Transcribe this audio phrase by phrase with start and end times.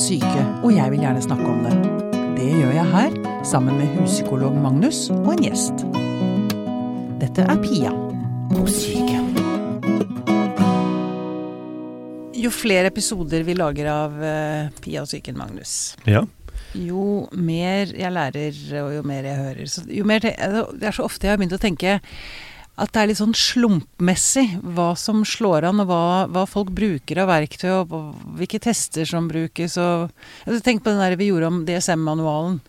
[0.00, 1.74] Syke, og jeg vil gjerne snakke om det.
[2.40, 5.84] Det gjør jeg her, sammen med huspsykolog Magnus og en gjest.
[7.20, 7.92] Dette er Pia
[8.54, 9.18] på syke.
[12.40, 16.22] Jo flere episoder vi lager av eh, Pia og psyken, Magnus, Ja.
[16.72, 20.96] jo mer jeg lærer, og jo mer jeg hører så, jo mer, altså, Det er
[20.96, 21.98] så ofte jeg har begynt å tenke
[22.80, 27.20] at det er litt sånn slumpmessig hva som slår an, og hva, hva folk bruker
[27.20, 29.76] av verktøy, og og hvilke tester som brukes.
[29.80, 30.10] Og,
[30.46, 32.60] altså, tenk på den der vi gjorde om DSM-manualen.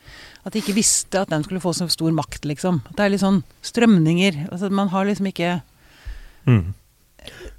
[0.42, 2.82] At de ikke visste at den skulle få så stor makt, liksom.
[2.90, 4.48] At det er litt sånn strømninger.
[4.50, 5.60] Altså, man har liksom ikke
[6.42, 6.74] Mm.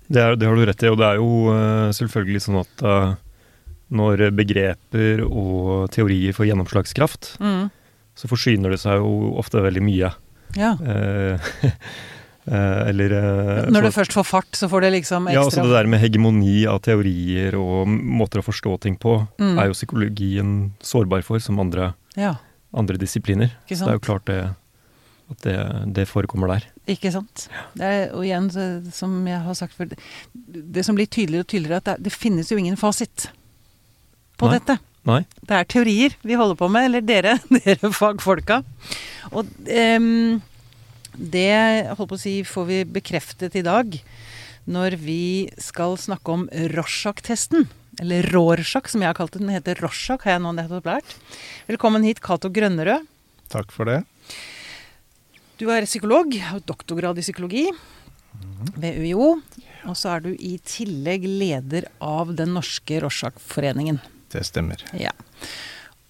[0.09, 2.83] Det, er, det har du rett i, og det er jo uh, selvfølgelig sånn at
[2.83, 3.12] uh,
[3.94, 7.69] når begreper og teorier får gjennomslagskraft, mm,
[8.19, 10.11] så forsyner det seg jo ofte veldig mye.
[10.56, 10.72] Ja.
[10.81, 11.53] Eh,
[12.47, 15.62] eller eh, Når det så- først får fart, så får det liksom ekstra Ja, altså
[15.62, 19.59] det der med hegemoni av teorier og måter å forstå ting på, Mm.
[19.59, 22.34] er jo psykologien sårbar for, som andre, Ja,
[22.75, 23.53] andre disipliner.
[23.69, 24.55] det er jo klart det,
[25.31, 26.65] at det, det forekommer der.
[26.89, 27.49] Ikke sant.
[27.77, 29.93] Det er, og igjen, så- som jeg har sagt før,
[30.34, 33.29] det, som blir tydeligere og tydeligere, at det, det finnes jo ingen fasit
[34.37, 34.59] på Nei.
[34.59, 34.79] dette.
[35.05, 35.25] Nei?
[35.47, 38.65] Det er teorier vi holder på med, eller dere, dere fagfolka.
[39.33, 40.41] Og em,
[41.17, 43.99] det holdt på å si, får vi bekreftet i dag
[44.71, 47.67] når vi skal snakke om Rorschach-testen.
[48.01, 49.43] Eller Rorschach, som jeg har kalt det.
[49.43, 51.17] Den heter Rorschach, har jeg nå nettopp lært.
[51.69, 53.09] Velkommen hit, Cato Grønnerød.
[53.53, 53.99] Takk for det.
[55.61, 57.67] Du er psykolog, har doktorgrad i psykologi
[58.78, 59.34] ved UiO.
[59.91, 64.01] Og så er du i tillegg leder av Den norske Rorschach-foreningen.
[64.33, 64.81] Det stemmer.
[64.97, 65.12] Ja.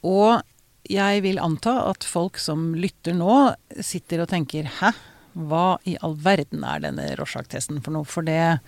[0.06, 0.42] Og
[0.90, 4.92] jeg vil anta at folk som lytter nå, sitter og tenker Hæ?
[5.32, 8.04] Hva i all verden er denne Rorschach-testen for noe?
[8.04, 8.58] For det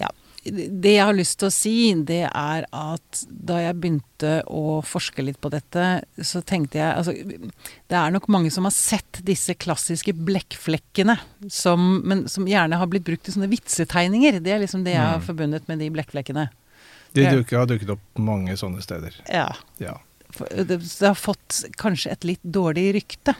[0.00, 0.08] Ja.
[0.42, 1.74] Det jeg har lyst til å si,
[2.08, 7.12] det er at da jeg begynte å forske litt på dette, så tenkte jeg Altså,
[7.12, 11.18] det er nok mange som har sett disse klassiske blekkflekkene,
[11.52, 14.40] som, men som gjerne har blitt brukt i sånne vitsetegninger.
[14.40, 15.26] Det er liksom det jeg har Mm.
[15.28, 16.48] forbundet med de blekkflekkene.
[17.12, 19.12] De dukker, har dukket opp mange sånne steder.
[19.28, 19.52] Ja.
[19.78, 19.98] Ja.
[20.36, 23.34] For Det, har fått kanskje et litt dårlig rykte.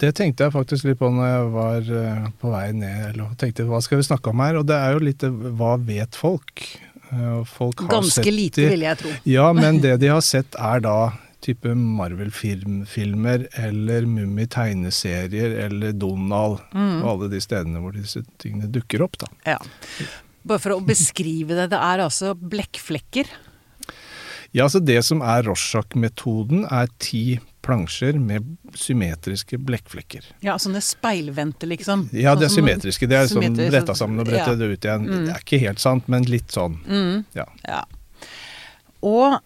[0.00, 3.02] Det tenkte jeg faktisk litt på når jeg var eh, på vei ned.
[3.12, 4.58] Eller tenkte hva skal vi snakke om her?
[4.58, 6.64] Og det er jo litt eh, hva vet folk?
[7.12, 9.12] Eh, folk har Ganske lite, de- vil jeg tro.
[9.30, 10.98] Ja, men det de har sett er da
[11.44, 16.62] type Marvel-filmer eller Mummi-tegneserier eller Donald.
[16.72, 17.02] Mm.
[17.02, 19.28] Og alle de stedene hvor disse tingene dukker opp, da.
[19.54, 19.58] Ja.
[20.44, 21.70] Bare for å beskrive det.
[21.72, 23.28] Det er altså blekkflekker.
[24.54, 28.44] Ja, så Det som er Rorschach-metoden, er ti plansjer med
[28.76, 30.26] symmetriske blekkflekker.
[30.44, 32.06] Ja, sånne speilvendte, liksom.
[32.12, 33.08] Ja, det er Sånn symmetriske.
[33.10, 34.68] Det er sånn symmetrisk, retta sammen og bretta ja.
[34.68, 35.08] ut igjen.
[35.08, 35.24] Mm.
[35.26, 36.78] Det er ikke helt sant, men litt sånn.
[36.86, 37.46] Mm, Ja.
[37.64, 37.82] ja.
[39.02, 39.40] Og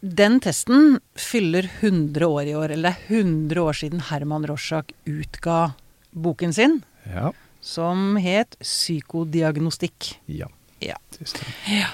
[0.00, 2.70] den testen fyller 100 år i år.
[2.76, 5.74] Eller det er 100 år siden Herman Rorschach utga
[6.14, 7.32] boken sin, Ja.
[7.60, 10.14] som het 'Psykodiagnostikk'.
[10.28, 10.46] ja.
[10.80, 10.96] Ja.
[11.18, 11.90] Det stemmer.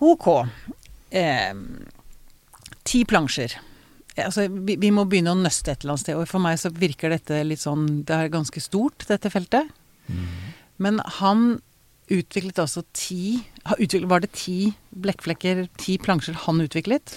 [0.00, 0.26] Ok.
[1.10, 1.54] Eh,
[2.84, 3.54] ti plansjer.
[4.16, 6.16] Eh, Altså, vi, vi må begynne å nøste et eller annet sted.
[6.18, 9.70] Og for meg så virker dette litt sånn Det er ganske stort, dette feltet.
[10.78, 11.60] Men han
[12.08, 17.12] utviklet altså ti Var det ti blekkflekker, ti plansjer han utviklet?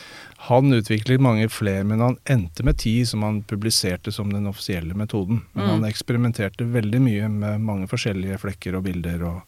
[0.50, 4.94] Han utviklet mange flere, men han endte med ti som han publiserte som den offisielle
[4.94, 5.46] metoden.
[5.54, 5.70] Men Mm.
[5.72, 9.42] han eksperimenterte veldig mye med mange forskjellige flekker og bilder og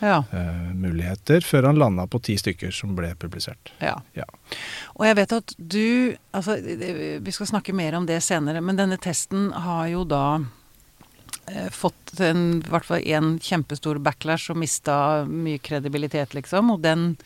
[0.00, 0.22] Ja.
[0.32, 3.72] uh, muligheter, før han landa på ti stykker som ble publisert.
[3.84, 3.98] ja.
[4.16, 4.26] Ja.
[4.96, 8.98] Og jeg vet at du altså, Vi skal snakke mer om det senere, men denne
[9.00, 10.40] testen har jo da
[11.48, 16.74] eh, fått en, i hvert fall en kjempestor backlash og mista mye kredibilitet, liksom.
[16.74, 17.16] Og den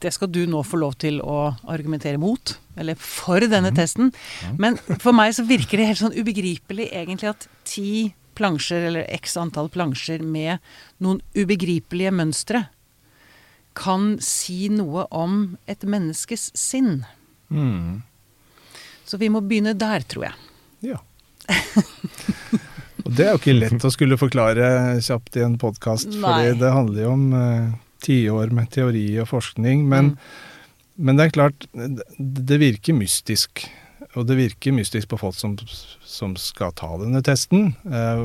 [0.00, 4.14] Det skal du nå få lov til å argumentere mot, eller for denne testen.
[4.56, 9.36] Men for meg så virker det helt sånn ubegripelig egentlig at ti plansjer, eller x
[9.40, 10.58] antall plansjer med
[11.02, 12.66] noen ubegripelige mønstre,
[13.78, 17.04] kan si noe om et menneskes sinn.
[19.06, 20.34] Så vi må begynne der, tror jeg.
[20.92, 21.00] Ja.
[23.04, 26.72] og det er jo ikke lett å skulle forklare kjapt i en podkast, fordi det
[26.74, 27.72] handler jo om eh,
[28.06, 29.86] tiår med teori og forskning.
[29.90, 30.14] Men,
[30.94, 31.66] men det er klart,
[32.18, 33.66] det virker mystisk.
[34.18, 35.52] Og det virker mystisk på folk som,
[36.02, 37.76] som skal ta denne testen.
[37.86, 38.22] Eh,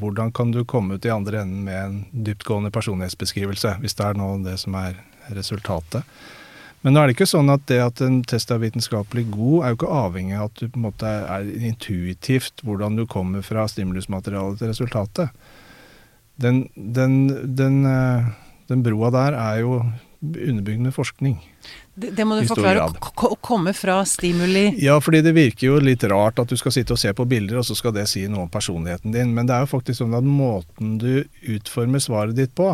[0.00, 1.98] hvordan kan du komme ut i andre enden med en
[2.28, 4.96] dyptgående personlighetsbeskrivelse, hvis det er nå det som er
[5.36, 6.08] resultatet.
[6.82, 9.74] Men nå er det ikke sånn at det at en test er vitenskapelig god, er
[9.74, 13.68] jo ikke avhengig av at du på en måte er intuitivt hvordan du kommer fra
[13.70, 15.44] stimulusmaterialet til resultatet.
[16.42, 17.20] Den, den,
[17.54, 18.32] den, eh,
[18.72, 19.76] den broa der er jo
[20.22, 21.36] underbygd med forskning.
[21.94, 22.86] Det, det må du forklare.
[23.26, 26.94] Å komme fra stimuli Ja, fordi det virker jo litt rart at du skal sitte
[26.94, 29.34] og se på bilder, og så skal det si noe om personligheten din.
[29.34, 32.70] Men det er jo faktisk sånn at måten du utformer svaret ditt på,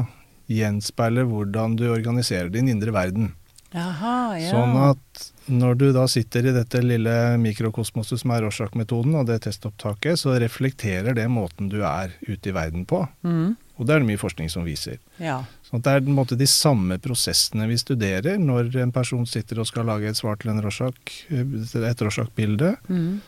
[0.49, 3.33] gjenspeiler hvordan du organiserer din indre verden.
[3.75, 4.49] Jaha, ja.
[4.49, 9.43] Sånn at når du da sitter i dette lille mikrokosmoset som er Rorschach-metoden, og det
[9.45, 13.03] testopptaket, så reflekterer det måten du er ute i verden på.
[13.25, 14.97] Mm, Og det er det mye forskning som viser.
[15.21, 15.43] ja.
[15.69, 19.59] Sånn det er på en måte de samme prosessene vi studerer når en person sitter
[19.61, 23.20] og skal lage et svar til en Rorschach, et Rorschach-bilde, Mm,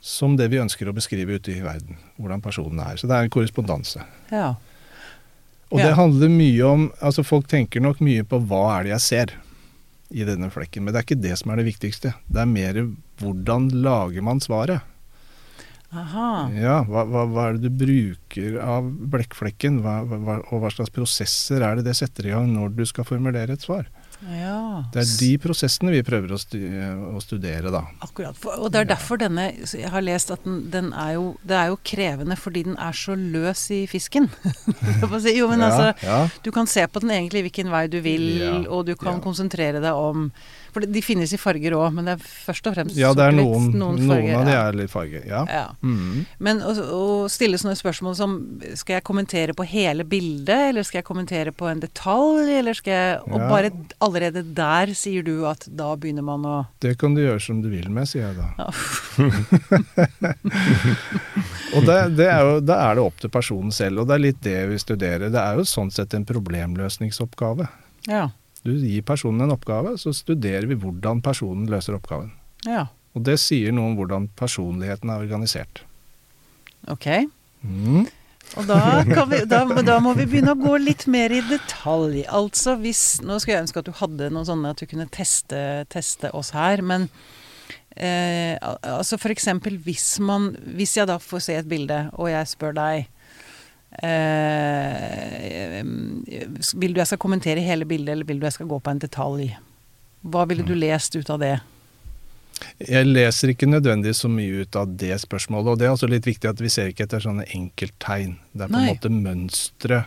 [0.00, 1.96] som det vi ønsker å beskrive ute i verden.
[2.18, 2.96] Hvordan personen er.
[2.96, 4.04] Så det er en korrespondanse.
[4.30, 4.54] ja.
[5.72, 5.86] Og Ja.
[5.88, 9.26] det handler mye om Altså folk tenker nok mye på hva er det jeg ser
[10.12, 12.14] i denne flekken, men det er ikke det som er det viktigste.
[12.30, 12.78] Det er mer
[13.18, 14.80] hvordan lager man svaret.
[15.96, 16.30] Aha.
[16.56, 21.64] Ja, hva, hva, hva er det du bruker av blekkflekken, hva, og hva slags prosesser
[21.64, 23.88] er det det setter i gang når du skal formulere et svar.
[24.24, 24.84] Ja.
[24.94, 26.56] Det er de prosessene vi prøver å, stu,
[27.12, 27.82] å studere, da.
[28.04, 28.38] Akkurat.
[28.56, 31.70] Og det er derfor denne Jeg har lest at den, den er jo Det er
[31.70, 34.30] jo krevende fordi den er så løs i fisken.
[35.36, 36.18] Jo, men ja, altså ja.
[36.44, 39.82] Du kan se på den egentlig hvilken vei du vil, Ja, og du kan konsentrere
[39.82, 40.30] deg om
[40.74, 43.36] For de finnes i farger òg, men det er først og fremst ja, det er
[43.36, 45.42] noen, noen, farger, av de er litt farger, Ja.
[45.50, 45.66] Ja.
[45.84, 46.24] Mhm.
[46.42, 48.36] Men å, stille sånne spørsmål som
[48.78, 52.96] Skal jeg kommentere på hele bildet, eller skal jeg kommentere på en detalj, eller skal
[52.96, 53.72] jeg Og bare
[54.06, 57.68] allerede der sier du at da begynner man å Det kan du gjøre som du
[57.72, 58.48] vil med, sier jeg da.
[58.60, 58.68] Ja.
[61.76, 64.24] og det, det er jo, da er det opp til personen selv, og det er
[64.26, 65.28] litt det vi studerer.
[65.34, 67.68] Det er jo sånn sett en problemløsningsoppgave.
[68.10, 68.28] Ja.
[68.66, 72.32] Du gir personen en oppgave, så studerer vi hvordan personen løser oppgaven.
[72.66, 72.88] Ja.
[73.16, 75.84] Og det sier noe om hvordan personligheten er organisert.
[76.92, 77.06] Ok.
[77.66, 78.06] Mhm.
[78.56, 82.22] Og da, kan vi, da, da må vi begynne å gå litt mer i detalj.
[82.32, 85.58] Altså hvis Nå skulle jeg ønske at du hadde noen sånne at du kunne teste,
[85.92, 87.08] teste oss her, men
[87.96, 92.76] eh, altså eksempel hvis man Hvis jeg da får se et bilde, og jeg spør
[92.78, 93.06] deg
[94.06, 98.94] eh, Vil du jeg skal kommentere hele bildet, eller vil du jeg skal gå på
[98.94, 99.50] en detalj?
[100.26, 101.56] Hva ville du lest ut av det?
[102.80, 106.26] Jeg leser ikke nødvendigvis så mye ut av det spørsmålet, og det er også litt
[106.28, 108.36] viktig at vi ser ikke etter sånne enkelttegn.
[108.52, 108.84] Det er på Nei.
[108.88, 110.04] en måte mønstre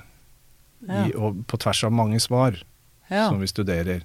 [0.88, 1.06] Ja.
[1.06, 2.56] i, på tvers av mange svar
[3.10, 3.28] Ja.
[3.30, 4.02] som vi studerer.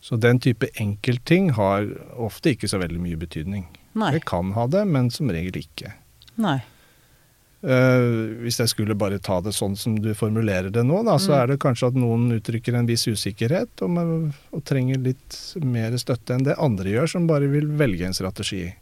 [0.00, 1.86] Så den type enkeltting har
[2.16, 3.66] ofte ikke så veldig mye betydning.
[3.94, 4.12] Nei.
[4.12, 5.92] Det kan ha det, men som regel ikke.
[6.36, 6.60] Nei.
[7.58, 11.32] Eh, hvis jeg skulle bare ta det sånn som du formulerer det nå, da, så
[11.32, 11.38] Mm.
[11.42, 16.34] er det kanskje at noen uttrykker en viss usikkerhet og, og trenger litt mer støtte
[16.36, 18.72] enn det andre gjør, som bare vil velge en strategi.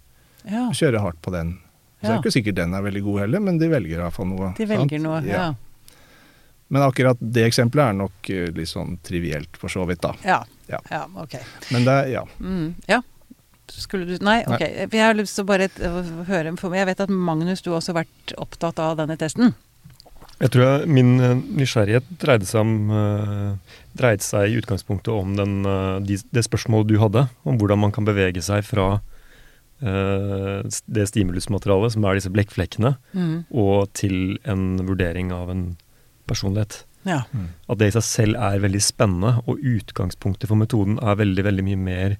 [0.44, 0.69] Ja.
[0.70, 1.58] Kjøre hardt på den.
[2.02, 4.52] Så det er ikke sikkert den er veldig god heller, men de velger iallfall noe.
[4.58, 4.93] De sant?
[5.00, 5.23] noe.
[5.25, 5.55] Ja.
[6.69, 10.12] Men akkurat det eksempelet er nok eh, litt sånn trivielt, for så vidt, da.
[10.26, 10.45] Ja.
[10.68, 10.80] Ja.
[10.90, 11.06] ja.
[11.16, 11.37] Ok.
[11.73, 12.25] Men det er, ja.
[12.40, 13.00] Mm, ja.
[13.73, 14.61] Skulle du Nei, ok.
[14.61, 14.87] Nei.
[14.90, 15.68] Jeg har lyst til å bare
[16.28, 16.82] høre for meg.
[16.85, 19.54] Jeg vet at Magnus, du har også vært opptatt av denne testen.
[20.37, 25.32] Jeg tror jeg, min eh, nysgjerrighet dreide seg, om, eh, dreide seg i utgangspunktet om
[25.38, 28.99] den, eh, de, det spørsmålet du hadde, om hvordan man kan bevege seg fra
[29.76, 33.44] det stimulusmaterialet, som er disse blekkflekkene, Mm.
[33.52, 35.76] og til en vurdering av en
[36.26, 36.85] personlighet.
[37.04, 37.25] Ja.
[37.68, 41.64] At det i seg selv er veldig spennende, og utgangspunktet for metoden er veldig, veldig
[41.68, 42.16] mye mer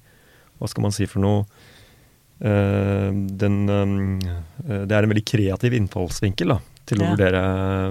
[0.59, 1.43] Hva skal man si for noe
[2.41, 3.11] eh,
[3.41, 7.11] den, eh, Det er en veldig kreativ innfallsvinkel da, til å Ja.
[7.15, 7.41] vurdere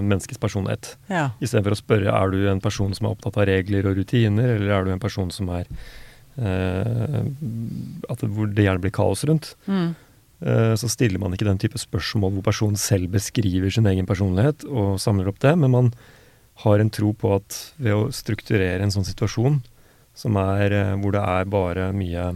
[0.01, 0.95] menneskets personlighet.
[1.09, 1.29] Ja.
[1.41, 4.71] Istedenfor å spørre er du en person som er opptatt av regler og rutiner, eller
[4.71, 5.65] er du en person som er
[6.39, 7.21] eh,
[8.09, 9.55] at det, Hvor det gjerne blir kaos rundt.
[9.67, 9.95] Mm.
[10.41, 14.65] Eh, så stiller man ikke den type spørsmål hvor personen selv beskriver sin egen personlighet
[14.69, 15.91] og samler opp det, men man
[16.63, 19.59] har en tro på at ved å strukturere en sånn situasjon,
[20.17, 22.35] som er eh, hvor det er bare mye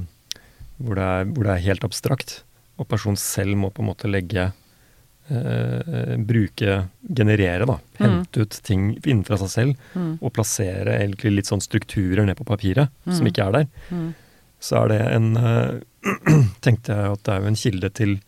[0.84, 2.44] hvor det, er, hvor det er helt abstrakt,
[2.82, 4.50] og personen selv må på en måte legge
[5.30, 7.78] eh, bruke, generere, da.
[8.02, 10.18] Hente ut ting innenfra seg selv Mm.
[10.22, 13.32] og plassere egentlig litt sånn strukturer ned på papiret som Mm.
[13.32, 13.68] ikke er der.
[13.92, 14.14] Mm.
[14.62, 15.80] Så er det en eh,
[16.66, 18.20] Tenkte jeg at det er jo en kilde til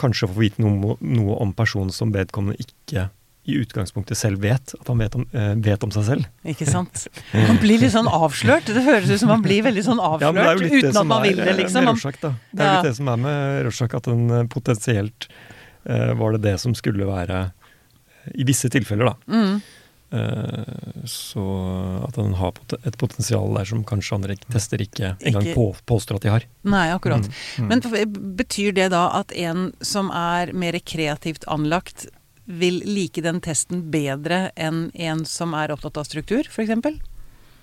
[0.00, 3.10] kanskje å få vite noe, noe om personen som vedkommende ikke
[3.44, 6.26] i utgangspunktet selv vet at han vet om, eh, vet om seg selv.
[6.46, 7.08] Ikke sant.
[7.34, 8.68] Man blir litt sånn avslørt.
[8.70, 11.28] Det høres ut som man blir veldig sånn Ja, avslørt det uten at man er
[11.28, 11.88] vil det, eh, liksom.
[11.90, 12.20] Rorschach.
[12.22, 12.74] Det er jo Ja.
[12.76, 15.28] litt det som er med Rorschach, at den eh, potensielt
[15.88, 17.52] uh, var det det som skulle være
[18.38, 19.14] I visse tilfeller, da.
[19.26, 19.62] mm,
[20.12, 21.40] Uh, så
[22.06, 22.52] at den har
[22.84, 26.42] et potensial der som kanskje andre tester ikke engang på, påstår at de har.
[26.68, 27.24] nei, akkurat.
[27.56, 27.66] Mm.
[27.70, 27.80] Men
[28.36, 32.10] betyr det da at en som er mer kreativt anlagt,
[32.58, 37.00] vil like den testen bedre enn en som er opptatt av struktur, f.eks.?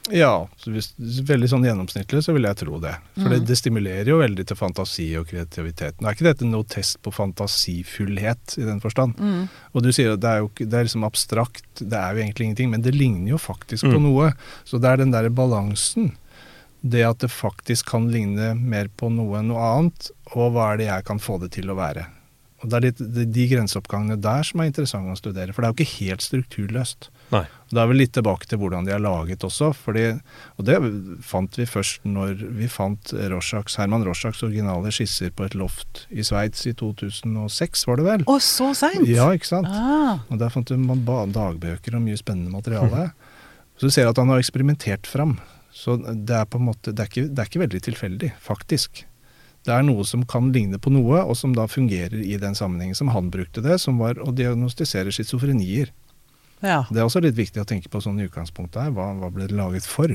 [0.09, 2.95] Ja, så hvis, veldig sånn gjennomsnittlig så vil jeg tro det.
[3.13, 3.45] For det, Mhm.
[3.45, 5.99] det stimulerer jo veldig til fantasi og kreativitet.
[6.01, 9.15] Nå er ikke dette noe test på fantasifullhet i den forstand.
[9.19, 9.49] Mm.
[9.75, 12.47] Og du sier at det er jo det er liksom abstrakt, det er jo egentlig
[12.47, 14.03] ingenting, men det ligner jo faktisk på Mm.
[14.09, 14.33] noe.
[14.65, 16.13] Så det er den derre balansen.
[16.81, 20.77] Det at det faktisk kan ligne mer på noe enn noe annet, og hva er
[20.77, 22.07] det jeg kan få det til å være.
[22.59, 25.69] Og det er litt, de, de grenseoppgangene der som er interessante å studere, for det
[25.69, 27.07] er jo ikke helt strukturløst.
[27.31, 27.43] Nei.
[27.69, 29.69] Da er vi litt tilbake til hvordan de er laget også.
[29.77, 30.05] Fordi,
[30.57, 30.77] og det
[31.25, 36.25] fant vi først når vi fant Rorschachs, Herman Rorschachs originale skisser på et loft i
[36.25, 38.25] Sveits i 2006, var det vel?
[38.27, 39.05] Å, så seint!
[39.07, 39.69] Ja, ikke sant?
[39.69, 43.11] Ah, Og der fant man dagbøker og mye spennende materiale.
[43.79, 45.37] Så du ser at han har eksperimentert fram.
[45.71, 49.05] Så det er på en måte, det er ikke, det er ikke veldig tilfeldig, faktisk.
[49.65, 52.95] Det er noe som kan ligne på noe, og som da fungerer i den sammenhengen
[52.95, 55.91] som han brukte det, som var å diagnostisere schizofrenier.
[56.61, 56.85] ja.
[56.89, 58.91] Det er også litt viktig å tenke på sånn i utgangspunktet her.
[58.95, 60.07] Hva, hva ble det laget for?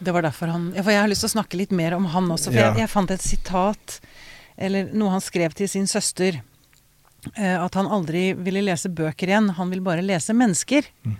[0.00, 2.06] Det var derfor han Ja, for jeg har lyst til å snakke litt mer om
[2.12, 2.50] han også.
[2.52, 2.70] For Ja.
[2.72, 4.00] jeg, jeg fant et sitat,
[4.56, 6.40] eller noe han skrev til sin søster.
[7.36, 9.50] eh, At han aldri ville lese bøker igjen.
[9.56, 10.84] Han vil bare lese mennesker.
[11.04, 11.16] Mm.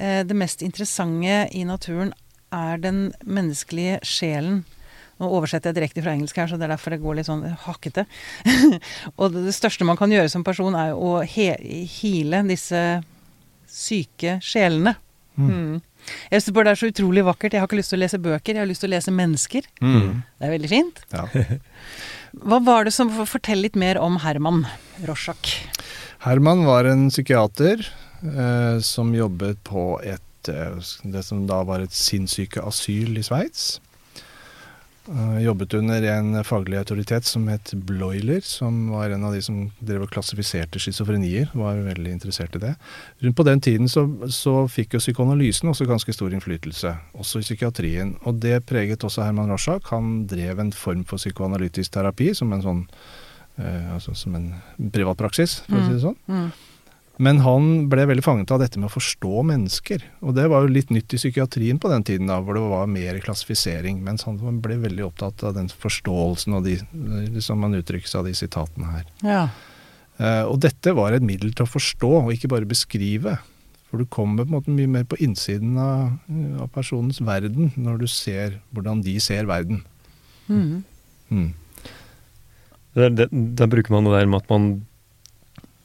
[0.00, 2.12] Eh, Det mest interessante i naturen
[2.52, 4.64] er den menneskelige sjelen.
[5.18, 7.42] Nå oversetter jeg direkte fra engelsk her, så det er derfor det går litt sånn
[7.64, 8.04] hakkete.
[9.18, 11.50] og det, største man kan gjøre som person, er jo å he
[11.98, 12.82] hile disse
[13.68, 14.94] syke sjelene.
[15.38, 15.80] Mm.
[16.30, 17.54] Jeg synes bare det er så utrolig vakkert.
[17.54, 19.68] Jeg har ikke lyst til å lese bøker, jeg har lyst til å lese mennesker.
[19.82, 20.22] Mm.
[20.38, 21.02] Det er veldig fint.
[21.14, 21.26] Ja.
[22.48, 24.64] Hva var det som Fortell litt mer om Herman
[25.08, 25.58] Rorschach.
[26.22, 27.82] Herman var en psykiater
[28.22, 33.78] eh, som jobbet på et, eh, det som da var et sinnssykeasyl i Sveits.
[35.08, 39.62] Eh, jobbet under en faglig autoritet som het Bloiler, som var en av de som
[39.80, 41.48] drev og klassifiserte schizofrenier.
[41.56, 42.74] Var veldig interessert i det.
[43.24, 47.46] Rundt på den tiden så, så fikk jo psykoanalysen også ganske stor innflytelse, også i
[47.46, 48.16] psykiatrien.
[48.28, 49.88] Og det preget også Herman Rorschach.
[49.94, 52.84] Han drev en form for psykoanalytisk terapi som en sånn
[53.56, 54.50] eh, altså som en
[54.92, 56.20] privatpraksis, for å si det sånn.
[56.28, 56.50] Mm.
[57.18, 60.04] Men han ble veldig fanget av dette med å forstå mennesker.
[60.22, 62.90] Og det var jo litt nytt i psykiatrien på den tiden, da, hvor det var
[62.90, 63.98] mer klassifisering.
[64.06, 66.76] Mens han ble veldig opptatt av den forståelsen og de,
[67.42, 69.08] som man uttrykkes av de sitatene her.
[69.26, 69.44] Ja.
[70.18, 73.34] Uh, og dette var et middel til å forstå, og ikke bare beskrive.
[73.90, 76.18] For du kommer på en måte mye mer på innsiden av,
[76.62, 79.80] av personens verden når du ser hvordan de ser verden.
[80.46, 80.84] Mm.
[81.32, 81.50] Mm.
[82.98, 84.68] Der, der, der bruker man det der med at man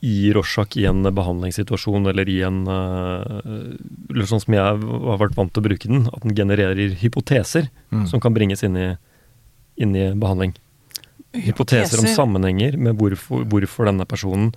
[0.04, 3.40] i Rorschach i en behandlingssituasjon eller i en eh,
[4.12, 7.70] Eller sånn som jeg har vært vant til å bruke den, at den genererer hypoteser
[7.94, 8.08] Mm.
[8.10, 8.88] som kan bringes inn i,
[9.78, 10.56] inn i behandling.
[11.34, 14.52] Hypoteser om sammenhenger med hvorfor, hvorfor denne personen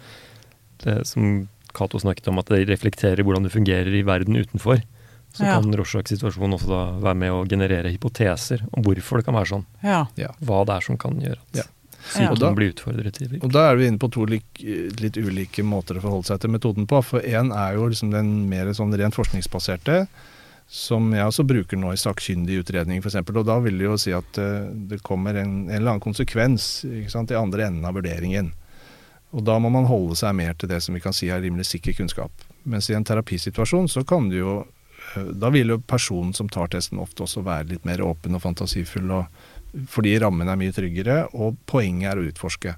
[0.84, 4.80] det Som Cato snakket om, at det reflekterer hvordan du fungerer i verden utenfor.
[5.36, 5.60] Så Ja.
[5.60, 9.50] kan Rorschachs situasjon også da være med å generere hypoteser om hvorfor det kan være
[9.52, 9.64] sånn.
[9.84, 10.06] Ja.
[10.16, 10.28] Ja.
[10.42, 11.62] Hva det er som kan gjøre at Ja.
[12.14, 12.30] Ja.
[12.30, 14.46] Og da- blir utfordret i Og da er vi inne på to lik,
[15.00, 17.02] litt ulike måter å forholde seg til metoden på.
[17.02, 20.06] For én er jo liksom den mer sånn rent forskningsbaserte,
[20.68, 23.18] som jeg også bruker nå i sakkyndig utredning f.eks.
[23.22, 26.84] Og da vil det jo si at eh, det kommer en, en eller annen konsekvens
[26.84, 28.52] ikke sant, i andre enden av vurderingen.
[29.36, 31.66] Og da må man holde seg mer til det som vi kan si er rimelig
[31.70, 32.32] sikker kunnskap.
[32.64, 34.54] Mens i en terapisituasjon så kan du jo
[35.14, 38.42] eh, Da vil jo personen som tar testen ofte også være litt mer åpen og
[38.42, 39.26] fantasifull, og,
[39.86, 42.76] fordi rammen er mye tryggere, og poenget er å utforske.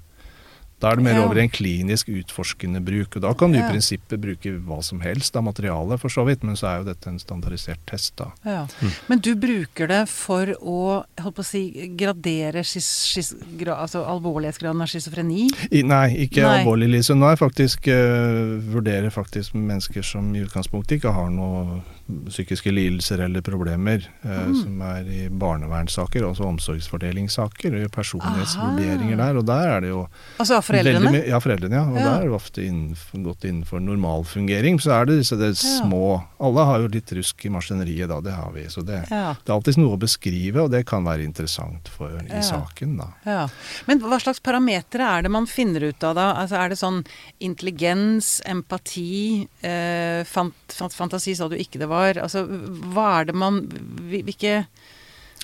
[0.79, 1.25] Da er det mer Ja.
[1.25, 3.17] over i en klinisk utforskende bruk.
[3.17, 3.67] Og da kan du Ja.
[3.67, 6.93] i prinsippet bruke hva som helst av materialet, for så vidt, men så er jo
[6.93, 8.31] dette en standardisert test, da.
[8.45, 8.65] Ja.
[8.79, 8.91] Mm.
[9.09, 14.05] Men du bruker det for å holdt på å si, gradere skis, skis, gra, altså
[14.07, 15.49] alvorlighetsgraden av schizofreni?
[15.83, 16.63] Nei, ikke Nei.
[16.63, 17.13] alvorlig, Lise.
[17.13, 21.81] Nå er faktisk uh, vurderer faktisk mennesker som i utgangspunktet ikke har noe
[22.29, 24.55] psykiske lidelser eller problemer, eh, Mm.
[24.63, 29.37] som er i barnevernssaker, altså omsorgsfordelingssaker, og personlighetsvurderinger der.
[29.37, 30.07] Og der er det jo
[30.39, 31.05] Altså foreldrene?
[31.11, 31.83] Veldig Ja, foreldrene, ja.
[31.89, 32.03] Og Ja.
[32.03, 34.79] der er det ofte innenfor, gått innenfor normalfungering.
[34.81, 38.21] Så er det disse det små Alle har jo litt rusk i maskineriet, da.
[38.21, 38.63] Det har vi.
[38.69, 39.33] Så det, Ja.
[39.43, 42.39] det er alltid noe å beskrive, og det kan være interessant for, i Ja.
[42.41, 43.07] saken, da.
[43.25, 43.47] Ja.
[43.87, 46.33] Men hva slags parametere er det man finner ut av da?
[46.35, 47.05] Altså Er det sånn
[47.41, 51.98] intelligens, empati, eh, fant, fant, fantasi sa du ikke det var.
[52.21, 52.45] Altså
[52.93, 53.61] hva er det man
[54.09, 54.65] Hvilke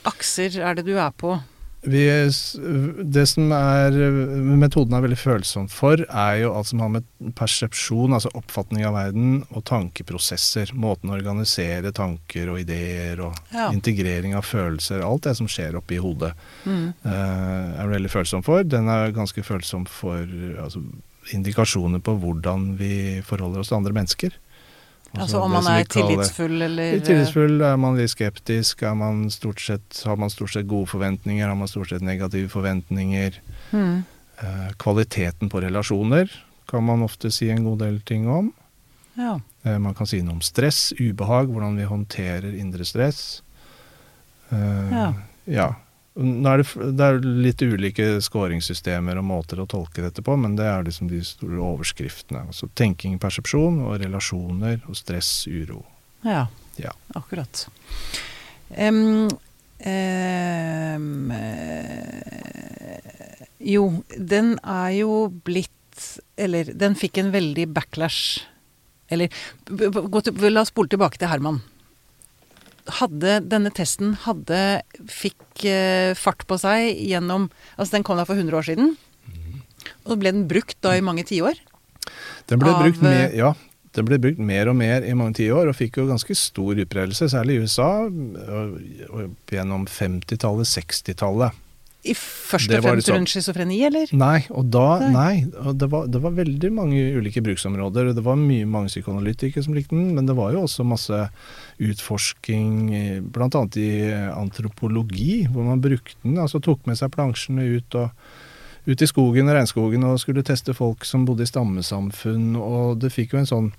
[0.05, 1.35] akser er det du er på?
[1.85, 2.01] Vi,
[3.13, 3.93] det som er
[4.57, 7.05] metoden er veldig følsom for, er jo alt som har med
[7.37, 10.71] persepsjon, altså oppfatning av verden, og tankeprosesser.
[10.73, 13.67] Måten å organisere tanker og ideer og Ja.
[13.69, 15.03] integrering av følelser.
[15.05, 16.33] Alt det som skjer oppi hodet,
[16.65, 16.93] Mm.
[17.05, 18.63] eh, er veldig følsom for.
[18.63, 20.25] Den er ganske følsom for
[20.57, 20.81] altså,
[21.33, 24.31] indikasjoner på hvordan vi forholder oss til andre mennesker.
[25.19, 30.01] Altså om man er tillitsfull eller Tillitsfull, er man litt skeptisk, er man stort sett,
[30.05, 33.39] har man stort sett gode forventninger, har man stort sett negative forventninger.
[33.71, 34.03] Mm.
[34.37, 36.31] Eh, kvaliteten på relasjoner
[36.69, 38.51] kan man ofte si en god del ting om.
[39.15, 39.39] Ja.
[39.63, 43.41] Eh, man kan si noe om stress, ubehag, hvordan vi håndterer indre stress.
[44.49, 45.13] Eh, Ja.
[45.45, 45.69] ja.
[46.15, 50.55] Nå er det, det er litt ulike skåringssystemer og måter å tolke dette på, men
[50.55, 52.45] det er liksom de store overskriftene.
[52.47, 55.83] Altså tenking, persepsjon og relasjoner og stress, uro.
[56.23, 56.45] ja.
[56.75, 56.91] Ja.
[57.15, 57.67] Akkurat.
[58.75, 59.29] Um,
[59.79, 60.97] eh,
[63.59, 63.85] jo,
[64.17, 65.11] den er jo
[65.45, 65.71] blitt
[66.35, 68.43] Eller den fikk en veldig backlash.
[69.07, 69.31] Eller
[69.63, 71.61] til, La oss spole tilbake til Herman.
[72.85, 74.59] Hadde denne testen hadde,
[75.09, 77.47] fikk eh, fart på seg gjennom
[77.79, 78.93] Altså, den kom da for 100 år siden.
[80.05, 81.57] Og så ble den brukt da i mange tiår.
[82.49, 83.53] Den ble, Av, brukt med, ja,
[83.97, 87.29] den ble brukt mer og mer i mange tiår, og fikk jo ganske stor utbredelse,
[87.33, 88.75] særlig i USA, og,
[89.09, 91.61] og gjennom 50-tallet, 60-tallet.
[92.05, 94.11] I først og fremst liksom- rundt schizofreni, eller?
[94.13, 95.45] Nei, og da, Nei.
[95.57, 98.13] og det, var, det var veldig mange ulike bruksområder.
[98.13, 101.23] Det var mye, mange psykoanalytikere som likte den, men det var jo også masse
[101.81, 103.65] utforsking, bl.a.
[103.81, 103.91] i
[104.35, 106.37] antropologi, hvor man brukte den.
[106.37, 108.11] Altså tok med seg plansjene ut og
[108.85, 113.09] ut i skogen og regnskogen og skulle teste folk som bodde i stammesamfunn, og det
[113.15, 113.71] fikk jo en sånn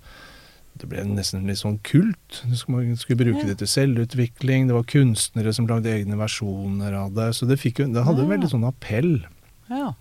[0.79, 2.41] det ble nesten litt sånn kult.
[2.67, 3.47] Man skulle bruke Ja.
[3.53, 4.67] det til selvutvikling.
[4.67, 7.33] Det var kunstnere som lagde egne versjoner av det.
[7.35, 9.25] Så det, fikk jo, det hadde en veldig sånn appell.
[9.69, 9.93] Ja.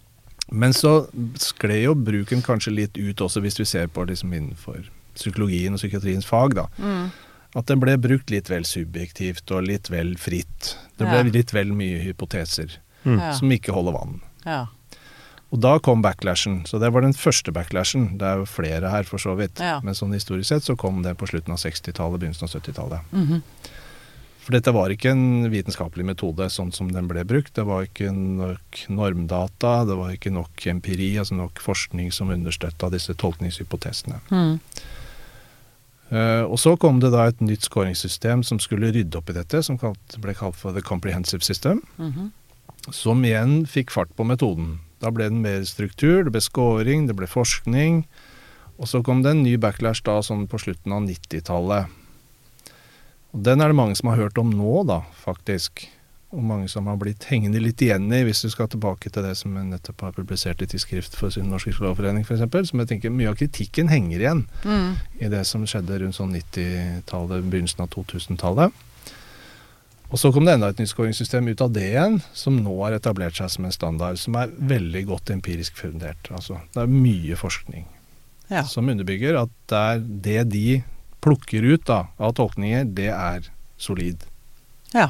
[0.50, 4.84] Men så skled jo bruken kanskje litt ut også, hvis vi ser på liksom innenfor
[5.14, 6.66] psykologien og psykiatriens fag, da.
[6.78, 7.10] Mm.
[7.56, 10.76] At den ble brukt litt vel subjektivt og litt vel fritt.
[10.98, 11.22] Det Ja.
[11.22, 13.32] ble litt vel mye hypoteser Mm.
[13.34, 14.20] Som ikke holder vann.
[14.44, 14.66] ja.
[15.54, 16.64] Og da kom backlashen.
[16.66, 18.16] Så det var den første backlashen.
[18.18, 19.61] Det er jo flere her, for så vidt.
[19.62, 19.78] Ja.
[19.85, 23.12] Men sånn historisk sett så kom det på slutten av 60-tallet, begynnelsen av 70-tallet.
[23.14, 23.42] Mhm.
[24.46, 27.54] For dette var ikke en vitenskapelig metode sånn som den ble brukt.
[27.59, 32.87] Det var ikke nok normdata, det var ikke nok empiri, altså nok forskning som understøtta
[32.94, 34.20] disse tolkningshypotesene.
[34.30, 34.61] Mm.
[36.12, 39.64] Uh, og så kom det da et nytt skåringssystem som skulle rydde opp i dette,
[39.66, 42.30] som kalt, ble kalt for the comprehensive system, Mhm.
[42.92, 44.78] som igjen fikk fart på metoden.
[45.02, 48.04] Da ble det mer struktur, det ble scoring, det ble forskning.
[48.78, 51.92] Og så kom det en ny backlash da sånn på slutten av 90-tallet.
[53.32, 55.87] Og Den er det mange som har hørt om nå, da, faktisk.
[56.35, 59.37] Og mange som har blitt hengende litt igjen i, hvis du skal tilbake til det
[59.38, 63.30] som jeg nettopp har publisert i Tidsskrift for Norsk Psykologforening f.eks., som jeg tenker mye
[63.30, 64.96] av kritikken henger igjen Mm.
[65.20, 68.72] i det som skjedde rundt sånn 90-tallet, begynnelsen av 2000-tallet.
[70.10, 72.94] Og så kom det enda et nytt skåringssystem ut av det igjen, som nå har
[72.94, 76.30] etablert seg som en standard, som er veldig godt empirisk fundert.
[76.30, 77.86] Altså, det er mye forskning
[78.48, 78.62] Ja.
[78.62, 80.84] som underbygger at det, er det de
[81.20, 84.22] plukker ut da, av tolkninger, det er solid.
[84.94, 85.08] ja.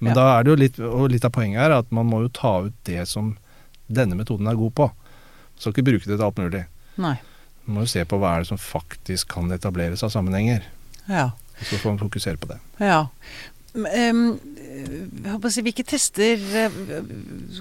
[0.00, 0.14] Men Ja.
[0.14, 2.60] da er det jo litt, og litt av poenget her, at man må jo ta
[2.68, 3.36] ut det som
[3.90, 4.92] denne metoden er god på.
[5.58, 6.66] Skal ikke bruke det til alt mulig.
[6.96, 7.16] Nei.
[7.66, 10.62] Man må jo se på hva er det som faktisk kan etableres av sammenhenger.
[11.08, 11.24] Ja.
[11.58, 12.60] Og så får man fokusere på det.
[12.78, 13.08] ja.
[13.86, 14.38] Um,
[15.28, 16.78] håper å si, hvilke tester eh,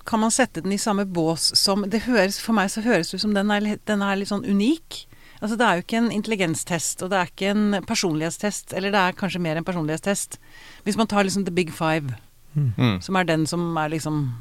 [0.08, 3.18] kan man sette den i samme bås som det høres, For meg så høres det
[3.20, 5.04] ut som den er, den er litt sånn unik.
[5.42, 8.74] Altså Det er jo ikke en intelligenstest, og det er ikke en personlighetstest.
[8.74, 10.40] Eller det er kanskje mer en personlighetstest.
[10.88, 12.16] Hvis man tar liksom the big five,
[12.58, 13.02] Mm.
[13.06, 14.32] som er den som er liksom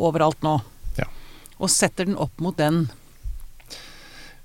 [0.00, 0.62] overalt nå,
[0.96, 1.04] Ja.
[1.60, 2.88] og setter den opp mot den.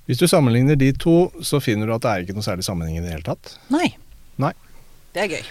[0.08, 2.98] Hvis du sammenligner de to, så finner du at det er ikke noe særlig sammenheng
[2.98, 3.58] i det hele tatt.
[3.70, 3.96] Nei.
[4.38, 4.52] Nei.
[5.14, 5.46] Det er gøy.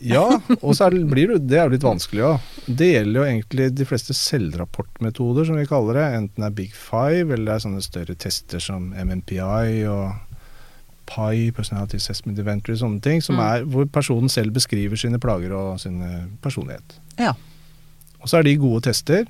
[0.00, 2.40] Ja, og så blir det, det er jo litt vanskelig òg.
[2.68, 6.06] Det gjelder jo egentlig de fleste selvrapportmetoder, som vi kaller det.
[6.18, 9.38] Enten det er Big Five, eller det er sånne større tester som MMPI
[9.88, 10.12] og
[11.06, 13.44] PI, Personality Assessment Inventory, sånne ting, som Mm.
[13.46, 16.00] er hvor personen selv beskriver sine plager og sin
[16.42, 16.98] personlighet.
[17.18, 17.32] Ja.
[18.20, 19.24] Og så er de gode tester,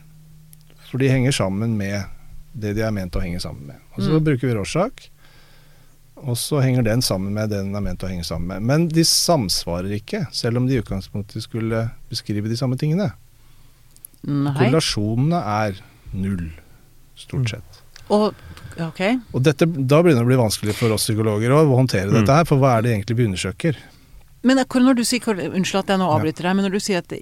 [0.90, 2.04] for de henger sammen med
[2.58, 3.76] det de er ment å henge sammen med.
[3.96, 4.24] Og så Mm.
[4.24, 5.10] bruker vi Rorschach,
[6.16, 8.64] og så henger den sammen med det den er ment å henge sammen med.
[8.64, 13.10] Men de samsvarer ikke, selv om de i utgangspunktet skulle beskrive de samme tingene.
[14.26, 14.54] Nei.
[14.56, 15.82] Korrelasjonene er
[16.16, 16.48] null,
[17.20, 17.82] stort sett.
[18.12, 18.32] Og
[18.80, 19.18] okay.
[19.34, 22.20] Og dette, da begynner det å bli vanskelig for oss psykologer å håndtere Mm.
[22.20, 23.76] dette her, for hva er det egentlig vi undersøker?
[24.46, 27.08] Men når du sier Unnskyld at jeg nå avbryter deg, men når du sier at
[27.08, 27.18] det,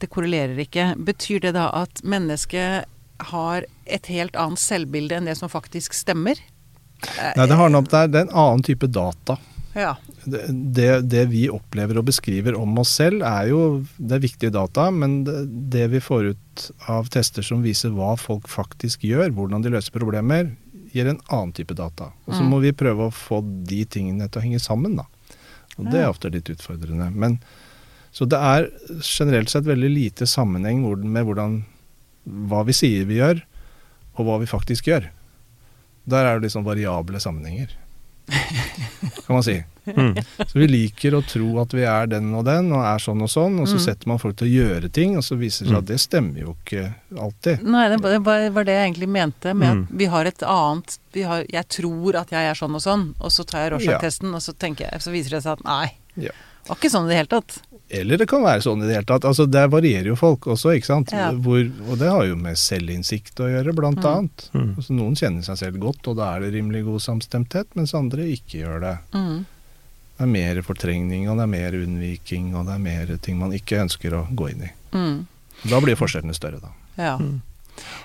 [0.00, 2.84] det korrelerer ikke, betyr det da at mennesket
[3.30, 6.34] har et helt annet selvbilde enn det som faktisk stemmer?
[7.36, 9.36] Nei, det har noe, det er, det er en annen type data.
[9.74, 9.96] Ja.
[10.24, 10.44] Det,
[10.76, 13.60] det, det vi opplever og beskriver om oss selv, er jo
[13.98, 15.40] det er viktige data, men det,
[15.74, 19.96] det vi får ut av tester som viser hva folk faktisk gjør, hvordan de løser
[19.96, 20.52] problemer,
[20.94, 22.12] gir en annen type data.
[22.28, 22.50] Og så Mm.
[22.54, 25.08] må vi prøve å få de tingene til å henge sammen, da.
[25.74, 27.08] Og det er ofte litt utfordrende.
[27.10, 27.40] Men,
[28.14, 28.68] så det er
[29.02, 31.64] generelt sett veldig lite sammenheng med hvordan
[32.48, 33.42] hva vi sier vi gjør,
[34.14, 35.10] og hva vi faktisk gjør.
[36.06, 37.70] Der er det liksom variable sammenhenger,
[39.26, 39.62] kan man si.
[39.84, 40.14] Mm.
[40.48, 43.28] Så vi liker å tro at vi er den og den, og er sånn og
[43.28, 43.82] sånn, og så Mm.
[43.84, 46.40] setter man folk til å gjøre ting, og så viser det seg at det stemmer
[46.40, 47.62] jo ikke alltid.
[47.62, 49.82] Nei, det var- det jeg egentlig mente med Mm.
[49.84, 53.14] at vi har et annet vi har, Jeg tror at jeg er sånn og sånn,
[53.20, 55.92] og så tar jeg Rorschach-testen, og så, jeg, så viser det seg at nei.
[56.16, 56.30] Ja.
[56.64, 57.62] Det var ikke sånn i det hele tatt.
[58.00, 59.24] Eller det kan være sånn i det hele tatt.
[59.28, 61.12] Altså, det varierer jo folk også, ikke sant.
[61.14, 61.30] Ja.
[61.32, 64.10] Hvor, og det har jo med selvinnsikt å gjøre, blant Mm.
[64.10, 64.46] annet.
[64.54, 64.74] Mm.
[64.76, 68.26] Altså, noen kjenner seg selv godt, og da er det rimelig god samstemthet, mens andre
[68.34, 68.94] ikke gjør det.
[69.14, 69.46] Mm.
[70.16, 73.50] Det er mer fortrengning, og det er mer unnviking, og det er mer ting man
[73.52, 74.70] ikke ønsker å gå inn i.
[74.94, 75.26] Mm.
[75.70, 76.70] Da blir forskjellene større, da.
[76.96, 77.16] Ja.
[77.18, 77.40] Mm.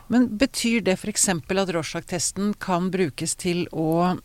[0.09, 1.27] Men betyr det f.eks.
[1.29, 4.17] at Rorschach-testen kan brukes til å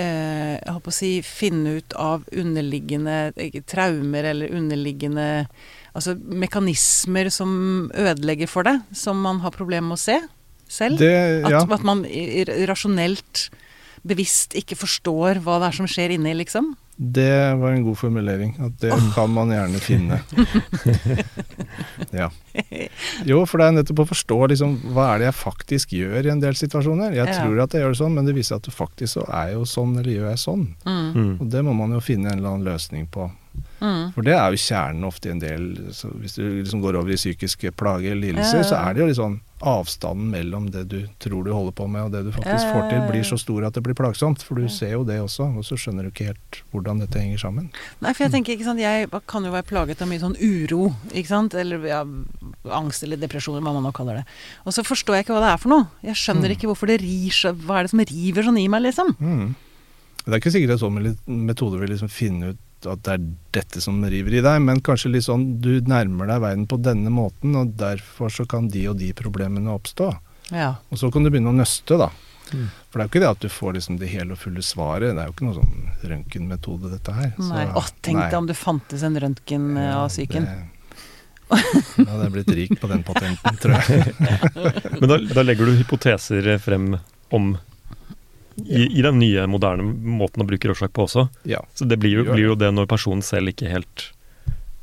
[0.00, 5.26] jeg håper å si, finne ut av underliggende eh, traumer eller underliggende
[5.92, 10.18] altså mekanismer som ødelegger for deg, som man har problemer med å se
[10.72, 11.00] selv?
[11.02, 11.12] Det,
[11.44, 11.60] ja.
[11.60, 12.06] At, at man
[12.70, 13.48] rasjonelt,
[14.08, 16.72] bevisst ikke forstår hva det er som skjer inni, liksom?
[16.96, 18.52] Det var en god formulering.
[18.60, 20.18] At det kan man gjerne finne.
[22.10, 22.28] ja.
[23.24, 26.32] Jo, for det er nettopp å forstå liksom, hva er det jeg faktisk gjør i
[26.34, 27.14] en del situasjoner.
[27.16, 27.38] Jeg Ja.
[27.40, 29.64] tror at jeg gjør det sånn, men det viser at det faktisk så er jo
[29.68, 30.66] sånn, eller gjør jeg sånn.
[30.84, 31.12] Mm.
[31.14, 31.32] Mm.
[31.40, 33.30] Og det må man jo finne en eller annen løsning på.
[33.82, 34.12] Mm.
[34.14, 37.10] For det er jo kjernen ofte i en del så Hvis du liksom går over
[37.10, 40.84] i psykiske plager eller lidelser, Ja, ja, så er det jo sånn avstanden mellom det
[40.90, 43.38] du tror du holder på med, og det du faktisk Ja, får til, blir så
[43.38, 44.42] stor at det blir plagsomt.
[44.42, 47.38] For du ser jo det også, og så skjønner du ikke helt hvordan dette henger
[47.42, 47.68] sammen.
[48.02, 50.94] Nei, for jeg tenker, ikke sant, jeg kan jo være plaget av mye sånn uro,
[51.12, 51.84] ikke sant, eller
[52.70, 54.24] angst eller depresjon, hva man nå kaller det.
[54.66, 55.86] Og så forstår jeg ikke hva det er for noe.
[56.06, 56.56] Jeg skjønner Mm.
[56.56, 59.14] ikke hvorfor det rir seg, hva er det som river sånn i meg, liksom?
[59.20, 59.54] Mm.
[60.24, 63.24] Det er ikke sikkert en sånn metode vil liksom finne ut at det er
[63.58, 67.10] dette som river i deg, men kanskje litt sånn du nærmer deg verden på denne
[67.14, 70.10] måten, og derfor så kan de og de problemene oppstå.
[70.52, 70.74] Ja.
[70.90, 72.10] Og så kan du begynne å nøste, da.
[72.52, 72.66] Mm.
[72.90, 75.14] For det er jo ikke det at du får liksom det hele og fulle svaret.
[75.14, 77.30] Det er jo ikke noe sånn røntgenmetode, dette her.
[77.38, 77.64] Så- Nei.
[77.72, 80.44] Å, tenk deg om det fantes en røntgen eh, Ja, av psyken.
[80.44, 80.68] det-
[81.52, 84.14] Da hadde jeg blitt rik på den patenten, tror jeg.
[85.00, 86.94] Men da, da legger du hypoteser frem
[87.32, 87.54] om
[88.66, 91.26] i, i den nye, moderne måten å bruke Rorschach på også.
[91.48, 91.62] Ja.
[91.78, 94.08] Så det blir jo, blir jo det når personen selv ikke helt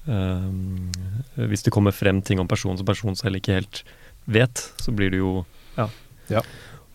[0.06, 0.90] um,
[1.36, 3.84] Hvis det kommer frem ting om personen som personen selv ikke helt
[4.30, 5.44] vet, så blir det jo
[5.78, 5.90] Ja.
[6.30, 6.44] Ja.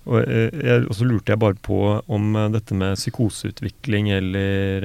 [0.05, 1.79] Og, eh, jeg, så lurte jeg bare på
[2.12, 4.85] om eh, dette med psykoseutvikling eller,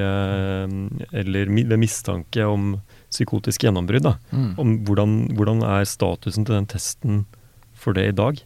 [1.11, 2.77] eller ved mistanke om
[3.11, 4.07] psykotisk gjennombrudd.
[4.31, 4.53] Mm.
[4.61, 7.25] Om hvordan, hvordan er statusen til den testen
[7.75, 8.39] for det i dag?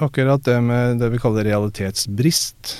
[0.00, 2.70] Akkurat det med det vi kaller realitetsbrist,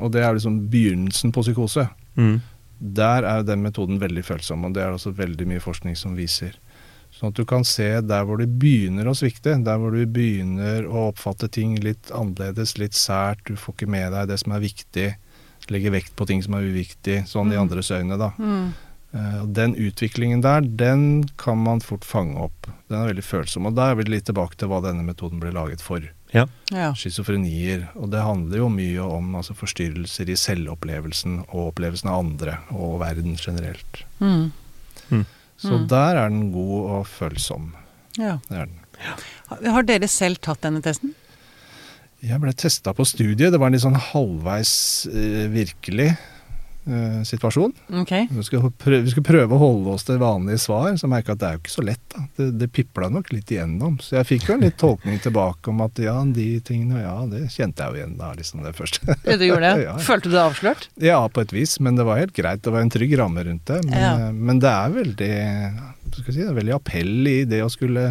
[0.00, 1.88] og det er liksom begynnelsen på psykose.
[2.16, 2.40] Mm.
[2.80, 6.54] Der er den metoden veldig følsom, og det er også veldig mye forskning som viser.
[7.12, 10.86] Sånn at du kan se der hvor det begynner å svikte, der hvor du begynner
[10.88, 14.62] å oppfatte ting litt annerledes, litt sært, du får ikke med deg det som er
[14.64, 15.08] viktig,
[15.70, 17.62] legger vekt på ting som er uviktig, sånn i Mm.
[17.66, 18.30] andres øyne, da.
[18.38, 18.72] Mm.
[19.12, 22.68] Eh, Den utviklingen der, den kan man fort fange opp.
[22.88, 23.66] Den er veldig følsom.
[23.66, 26.00] Og da er vi litt tilbake til hva denne metoden ble laget for.
[26.32, 26.46] Ja.
[26.94, 27.88] Schizofrenier.
[27.98, 33.00] Og det handler jo mye om altså, forstyrrelser i selvopplevelsen og opplevelsen av andre og
[33.02, 34.04] verden generelt.
[34.20, 34.52] Mm.
[35.60, 35.88] Så Mm.
[35.88, 37.72] der er den god og følsom.
[38.16, 38.38] ja.
[38.48, 38.76] Det er den.
[39.48, 41.14] Har- Har dere selv tatt denne testen?
[42.22, 43.50] Jeg ble testa på studiet.
[43.50, 46.16] Det var en litt sånn halvveis eh, virkelig
[46.86, 47.72] eh, situasjon.
[48.02, 48.26] Okay.
[48.30, 51.38] Vi skulle, prøve, vi skulle prøve å holde oss til vanlige svar, så merka jeg
[51.38, 52.02] at det er jo ikke så lett.
[52.14, 52.24] da.
[52.38, 53.98] Det, det pipla nok litt igjennom.
[54.02, 57.44] Så jeg fikk jo en litt tolkning tilbake om at ja, de tingene, ja, det
[57.52, 59.04] kjente jeg jo igjen da, liksom det første.
[59.30, 59.82] Ja, du gjorde det?
[59.86, 59.98] Ja, ja.
[60.06, 60.88] Følte du deg avslørt?
[61.02, 62.62] Ja, på et vis, men det var helt greit.
[62.64, 63.82] Det var en trygg ramme rundt det.
[63.86, 64.12] Men, Ja.
[64.28, 65.32] eh, men det er veldig
[66.10, 68.08] skal si, det er veldig appell i det å skulle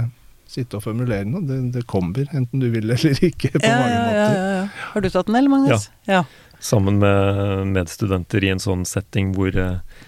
[0.50, 1.44] sitte og formulere noe.
[1.46, 4.38] Det, det kommer, enten du vil eller ikke, på Ja, mange måter.
[4.40, 4.64] ja, ja.
[4.94, 5.90] Har du tatt den, eller Magnus?
[6.10, 6.24] Ja.
[6.60, 10.06] Sammen med medstudenter i en sånn setting hvor, eh,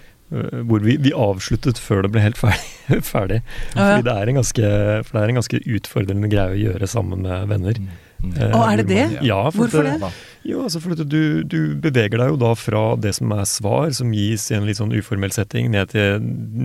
[0.67, 2.61] hvor vi, vi avsluttet før det ble helt ferdig.
[3.13, 3.41] ferdig.
[3.73, 4.71] Fordi det er, en ganske,
[5.07, 7.79] for det er en ganske utfordrende greie å gjøre sammen med venner.
[7.79, 7.91] Mm,
[8.23, 8.33] mm.
[8.35, 9.05] Eh, Å, er det det?
[9.25, 10.11] Ja, for Hvorfor det?
[10.47, 13.91] Jo, altså for at du, du beveger deg jo da fra det som er svar,
[13.97, 16.21] som gis i en litt sånn uformell setting, ned til,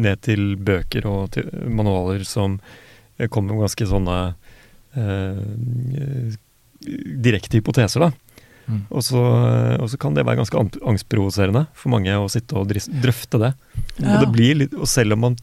[0.06, 2.58] ned til bøker og til manualer som
[3.18, 4.18] eh, kommer med ganske sånne
[4.96, 6.36] eh,
[7.26, 8.12] direkte hypoteser, da.
[8.66, 8.82] Mm.
[8.90, 9.20] Og så,
[9.78, 10.58] og så kan det være ganske
[10.90, 13.52] angstprovoserende for mange å sitte og drøfte det.
[14.00, 14.16] Ja.
[14.16, 15.36] Og, det blir litt, og selv om man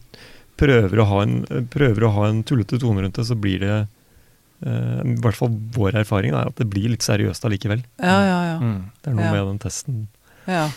[0.60, 1.38] prøver å ha en,
[1.72, 5.56] prøver å ha en tullete tone rundt det, så blir det eh, I hvert fall
[5.74, 7.82] vår erfaring er at det blir litt seriøst allikevel.
[7.98, 8.58] Ja, ja, ja.
[8.62, 8.80] Mm.
[9.02, 9.32] Det er noe Ja.
[9.38, 10.02] med den testen.
[10.46, 10.68] ja.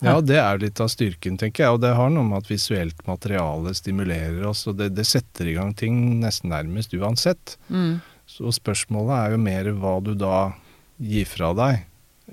[0.00, 1.74] Ja, det er litt av styrken, tenker jeg.
[1.76, 5.52] Og det har noe med at visuelt materiale stimulerer oss, og det, det setter i
[5.58, 7.58] gang ting nesten nærmest uansett.
[7.68, 7.98] Mm.
[8.24, 10.38] Så spørsmålet er jo mer hva du da
[11.00, 11.84] gir fra deg,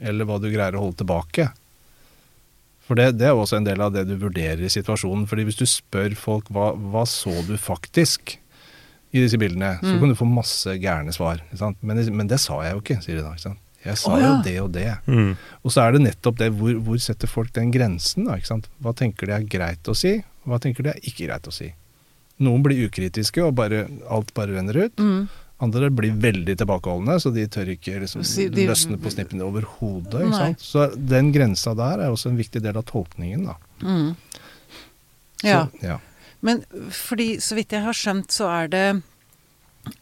[0.01, 1.47] eller hva du greier å holde tilbake.
[2.87, 5.25] For det, det er også en del av det du vurderer i situasjonen.
[5.27, 8.37] fordi hvis du spør folk hva, hva så du faktisk
[9.11, 9.99] i disse bildene, så Mm.
[9.99, 11.41] kan du få masse gærne svar.
[11.47, 11.77] Ikke sant?
[11.81, 13.31] Men, men det sa jeg jo ikke, sier de da.
[13.35, 13.59] ikke sant?
[13.87, 14.27] Jeg sa oh, ja.
[14.27, 14.87] jo det og det.
[15.07, 15.35] Mm.
[15.63, 18.25] Og så er det nettopp det, hvor, hvor setter folk den grensen?
[18.27, 18.67] da, ikke sant?
[18.83, 21.69] Hva tenker de er greit å si, hva tenker de er ikke greit å si?
[22.43, 24.99] Noen blir ukritiske, og bare, alt bare renner ut.
[24.99, 25.27] Mm.
[25.59, 28.21] Andre blir veldig tilbakeholdne, så de tør ikke liksom,
[28.53, 30.27] de- løsne på snippene overhodet.
[30.61, 33.45] Så den grensa der er også en viktig del av tolkningen.
[33.49, 33.55] da.
[33.81, 34.15] Mm.
[35.41, 35.67] Så, Ja.
[35.81, 35.97] ja.
[36.41, 36.61] Men
[36.93, 39.01] fordi, så vidt jeg har skjønt, så er det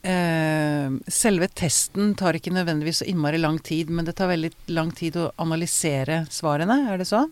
[0.03, 4.91] eh, Selve testen tar ikke nødvendigvis så innmari lang tid, men det tar veldig lang
[4.91, 7.23] tid å analysere svarene, er det så?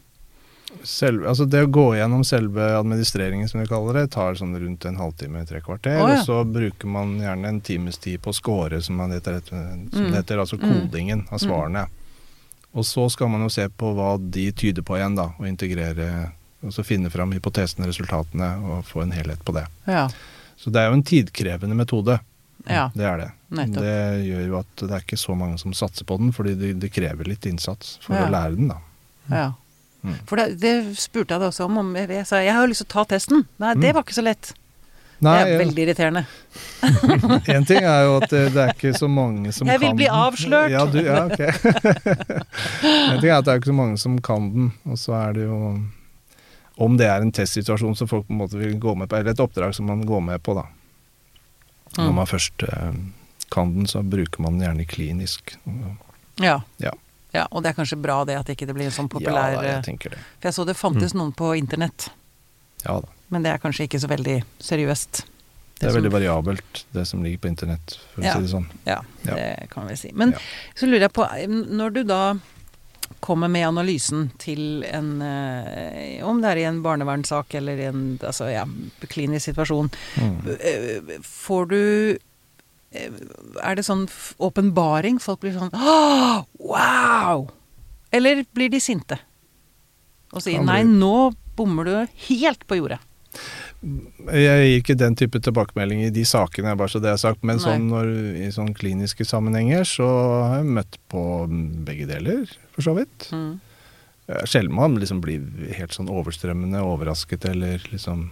[0.84, 4.86] Selv, altså det å gå gjennom selve administreringen, som vi kaller det, tar sånn rundt
[4.90, 6.00] en halvtime, tre kvarter.
[6.02, 6.20] Oh, ja.
[6.20, 9.60] Og så bruker man gjerne en times tid på å score, som, man heter, som
[9.88, 10.12] Mm.
[10.12, 10.70] det heter, altså Mm.
[10.90, 11.86] kodingen av svarene.
[12.76, 16.32] Og så skal man jo se på hva de tyder på igjen, da, og integrere
[16.64, 19.66] og så finne fram hypotesene, resultatene, og få en helhet på det.
[19.86, 20.08] Ja.
[20.58, 22.20] Så det er jo en tidkrevende metode.
[22.68, 22.90] Ja.
[22.96, 23.32] Det er det.
[23.52, 23.84] Nettopp.
[23.84, 26.80] Det gjør jo at det er ikke så mange som satser på den, fordi det,
[26.80, 28.28] det krever litt innsats for Ja.
[28.28, 28.78] å lære den, da.
[29.30, 29.54] ja.
[30.04, 30.18] Mm.
[30.28, 31.78] For det, det spurte jeg deg også om.
[31.80, 33.46] om jeg, jeg sa jeg har jo lyst til å ta testen.
[33.60, 33.96] Nei, det Mm.
[33.96, 34.54] var ikke så lett.
[35.24, 36.24] Nei, det er veldig irriterende.
[37.56, 39.88] En ting er jo at det, det er ikke så mange som kan Jeg vil
[39.94, 40.14] kan bli den.
[40.26, 40.72] avslørt.
[40.74, 41.40] Ja, du, ja ok.
[43.14, 45.34] en ting er at det er ikke så mange som kan den, og så er
[45.38, 45.60] det jo
[46.84, 49.32] Om det er en testsituasjon som folk på en måte vil gå med på, eller
[49.36, 50.64] et oppdrag som man går med på, da.
[51.98, 52.16] Når Mm.
[52.18, 52.94] man først eh,
[53.54, 55.54] kan den, så bruker man den gjerne klinisk.
[56.42, 56.56] Ja.
[56.82, 56.92] Ja.
[57.34, 57.48] Ja.
[57.52, 59.70] Og det er kanskje bra det at ikke det blir en sånn Ja, populær eh,
[59.76, 60.20] jeg tenker det.
[60.40, 62.10] For jeg så det fantes noen på internett,
[62.86, 63.08] Ja da.
[63.30, 65.24] men det er kanskje ikke så veldig seriøst.
[65.80, 68.34] Det er som- veldig variabelt, det som ligger på internett, for Ja.
[68.34, 68.68] å si det sånn.
[68.86, 69.34] Ja, Ja.
[69.36, 70.12] det kan vi si.
[70.14, 70.38] Men Ja.
[70.76, 72.36] så lurer jeg på, når du da
[73.22, 78.18] kommer med analysen til en eh, Om det er i en barnevernssak eller i en
[78.22, 78.66] altså, ja,
[79.08, 80.60] klinisk situasjon, Mm.
[80.60, 82.18] eh, får du eh,
[82.94, 84.06] Er det sånn
[84.38, 85.20] åpenbaring?
[85.24, 87.48] Folk blir sånn «Åh, Wow!
[88.14, 89.18] Eller blir de sinte?
[90.34, 91.96] Og sier nei, nå bommer du
[92.30, 93.00] helt på jordet.
[93.84, 97.42] Jeg gir ikke den type tilbakemelding i de sakene, bare så det er sagt.
[97.46, 98.12] Men sånn når,
[98.46, 100.08] i sånn kliniske sammenhenger så
[100.46, 101.24] har jeg møtt på
[101.88, 103.28] begge deler, for så vidt.
[103.34, 103.58] Mm.
[104.30, 105.44] Eh, Sjelden man liksom blir
[105.76, 108.30] helt sånn overstrømmende overrasket eller liksom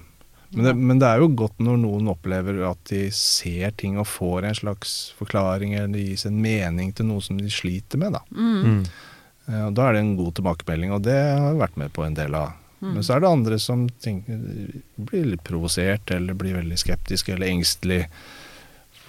[0.51, 4.09] men det, men det er jo godt når noen opplever at de ser ting og
[4.11, 8.17] får en slags forklaring eller det gis en mening til noe som de sliter med.
[8.17, 8.21] da.
[8.35, 8.57] Mm.
[8.65, 8.81] Mm.
[9.47, 12.03] Eh, Og da er det en god tilbakemelding, og det har jeg vært med på
[12.05, 12.51] en del av.
[12.81, 12.93] Mm.
[12.95, 14.43] Men så er det andre som tenker,
[14.97, 18.05] blir litt provosert, eller blir veldig skeptiske eller engstelig.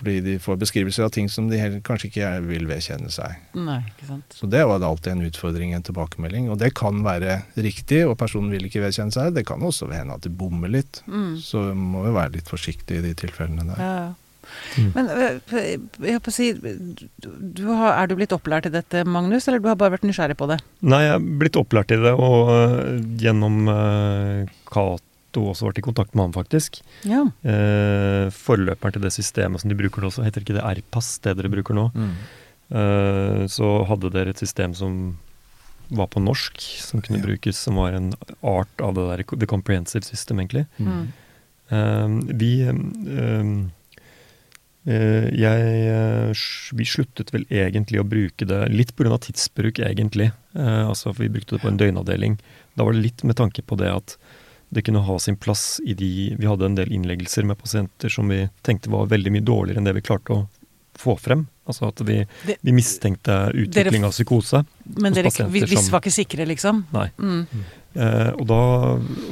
[0.02, 3.36] Fordi de får beskrivelser av ting som de heller kanskje ikke vil vedkjenne seg.
[3.54, 4.34] Nei, ikke sant.
[4.34, 6.48] Så det var alltid en utfordring, en tilbakemelding.
[6.50, 9.30] Og det kan være riktig, og personen vil ikke vedkjenne seg.
[9.36, 11.04] Det kan også hende at det bommer litt.
[11.06, 11.36] Mm.
[11.38, 13.78] Så må vi være litt forsiktige i de tilfellene der.
[13.78, 14.10] Ja, ja.
[14.74, 14.88] Mm.
[14.96, 15.36] Men øh,
[16.02, 16.48] jeg håper å si,
[17.22, 20.34] du, har, er du blitt opplært i dette, Magnus, eller du har bare vært nysgjerrig
[20.40, 20.58] på det?
[20.82, 24.50] Nei, jeg er blitt opplært i det, og uh, gjennom øh,
[25.32, 26.82] Cato også vært i kontakt med ham, faktisk.
[27.08, 27.22] Ja.
[27.44, 31.36] Eh, forløperen til det systemet som de bruker nå, så heter ikke det RPAS, det
[31.38, 31.86] dere bruker nå.
[31.96, 32.14] Mm.
[32.72, 35.16] Eh, så hadde dere et system som
[35.92, 37.24] var på norsk, som kunne Ja.
[37.26, 40.66] brukes, som var en art av det der The Comprehensive System, egentlig.
[40.78, 41.12] Mm.
[41.70, 43.68] Eh, vi eh,
[44.86, 46.32] eh, jeg, eh,
[46.74, 49.18] Vi sluttet vel egentlig å bruke det litt pga.
[49.18, 50.32] tidsbruk, egentlig.
[50.54, 52.38] Eh, altså, for Vi brukte det på en døgnavdeling.
[52.76, 54.16] Da var det litt med tanke på det at
[54.72, 58.28] det kunne ha sin plass i de Vi hadde en del innleggelser med pasienter som
[58.32, 60.46] vi tenkte var veldig mye dårligere enn det vi klarte å
[60.98, 61.46] få frem.
[61.68, 64.64] Altså at vi, Det- vi mistenkte utvikling av psykose.
[64.96, 66.84] Men dere vi, vi var ikke sikre, liksom?
[66.92, 67.10] Nei.
[67.18, 67.46] Mm.
[67.94, 68.60] Eh, og da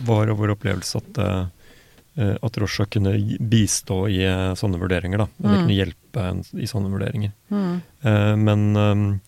[0.06, 5.18] var vår opplevelse at, eh, at Rosha kunne bistå i eh, sånne vurderinger.
[5.24, 5.28] da.
[5.42, 5.56] Mm.
[5.56, 7.32] kunne hjelpe en, i sånne vurderinger.
[7.50, 7.80] Mm.
[8.04, 9.20] Eh, men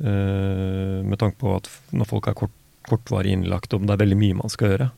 [0.00, 2.54] eh, med tanke på at når folk er kort,
[2.88, 4.90] kortvarig innlagt, og det er veldig mye man skal gjøre,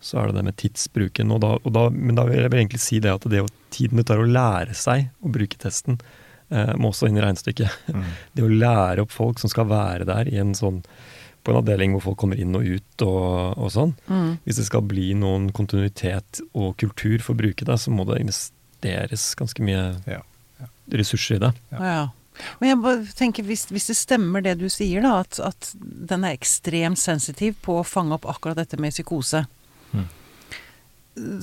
[0.00, 1.30] så er det det med tidsbruken.
[1.34, 4.00] Og da, og da, men da vil jeg egentlig si det at det å, tiden
[4.00, 5.98] det tar å lære seg å bruke testen,
[6.48, 7.78] eh, må også inn i regnestykket.
[8.00, 8.04] Mm.
[8.36, 10.80] Det å lære opp folk som skal være der i en sånn
[11.42, 13.94] på en avdeling hvor folk kommer inn og ut og, og sånn.
[14.12, 14.34] Mm.
[14.44, 18.18] Hvis det skal bli noen kontinuitet og kultur for å bruke det, så må det
[18.22, 20.20] investeres ganske mye Ja.
[20.92, 21.52] ressurser i det.
[21.72, 21.80] Ja.
[21.90, 22.02] Ja.
[22.60, 26.24] Men jeg bare tenker, hvis, hvis det stemmer det du sier, da, at, at den
[26.24, 29.44] er ekstremt sensitiv på å fange opp akkurat dette med psykose,
[29.90, 30.08] Mm.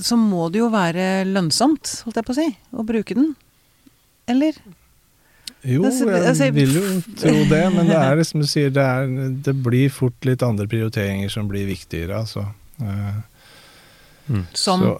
[0.02, 3.34] så må det jo være lønnsomt, holdt jeg på å si, å bruke den.
[4.28, 4.56] Eller?
[5.66, 6.84] Jo, Altså, jeg altså, vil jo
[7.18, 10.68] tro det, men det er som du sier, det, er, det blir fort litt andre
[10.70, 12.46] prioriteringer som blir viktigere, altså.
[12.78, 14.44] Mm.
[14.54, 14.92] Som Så,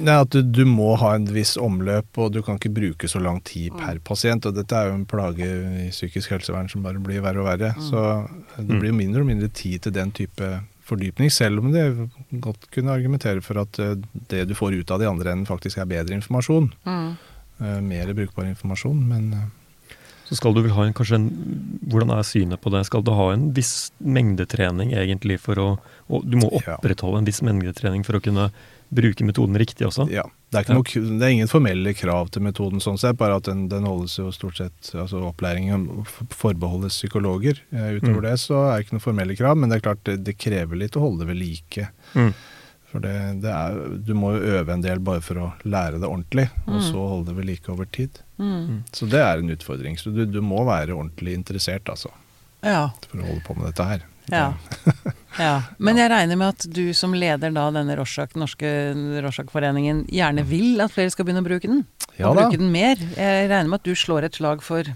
[0.00, 3.22] nei, at du, du må ha en viss omløp, og du kan ikke bruke så
[3.22, 4.48] lang tid per pasient.
[4.48, 5.46] Og dette er jo en plage
[5.84, 7.72] i psykisk helsevern som bare blir verre og verre.
[7.76, 7.86] Mm.
[7.86, 8.04] Så
[8.58, 10.50] det blir jo mindre og mindre tid til den type
[10.90, 11.86] fordypning, selv om det
[12.42, 13.96] godt kunne argumentere for at eh,
[14.32, 16.70] det du får ut av de andre enden, faktisk er bedre informasjon.
[16.86, 17.10] mm.
[17.60, 19.96] Eh, Mer brukbar informasjon, men eh,
[20.30, 21.26] Så skal du vel ha en, kanskje en
[21.90, 22.86] Hvordan er synet på det?
[22.88, 25.66] Skal du ha en viss mengdetrening egentlig for å
[26.08, 28.48] Og du må opprettholde en viss mengdetrening for å kunne
[28.90, 30.08] bruke metoden riktig også?
[30.10, 30.24] Ja.
[30.50, 30.74] Det er, ikke
[31.04, 34.16] noe, det er ingen formelle krav til metoden sånn sett, bare at den, den holdes
[34.18, 35.84] jo stort sett altså Opplæringen
[36.34, 37.60] forbeholdes psykologer.
[37.70, 38.24] Eh, utover Mm.
[38.26, 40.76] det så er det ikke noen formelle krav, men det er klart det, det krever
[40.80, 41.86] litt å holde det ved like.
[42.18, 42.32] Mm.
[42.90, 46.08] For det, det er, du må jo øve en del bare for å lære det
[46.10, 46.86] ordentlig, og Mm.
[46.90, 48.18] så holde det ved like over tid.
[48.42, 48.82] Mm.
[48.90, 49.94] Så det er en utfordring.
[50.02, 52.10] Så du, du må være ordentlig interessert, altså,
[52.66, 52.88] Ja.
[53.06, 54.02] for å holde på med dette her.
[54.32, 54.52] Ja.
[55.38, 55.54] ja.
[55.84, 58.70] Men jeg regner med at du som leder da denne Rorschach, norske
[59.24, 61.84] Rorschach-foreningen gjerne vil at flere skal begynne å bruke den?
[62.18, 62.48] Ja og da.
[62.48, 63.00] bruke den mer?
[63.16, 64.88] Jeg regner med at du slår et slag for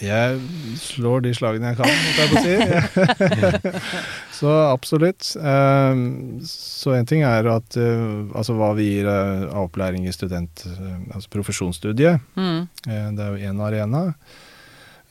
[0.00, 0.38] Jeg
[0.80, 3.72] slår de slagene jeg kan, måtte jeg få si.
[4.40, 5.34] så absolutt.
[5.36, 10.14] Um, så en ting er at uh, altså hva vi gir uh, av opplæring i
[10.16, 12.24] student, uh, altså profesjonsstudiet.
[12.34, 12.62] mm.
[12.88, 14.06] Det er jo én arena.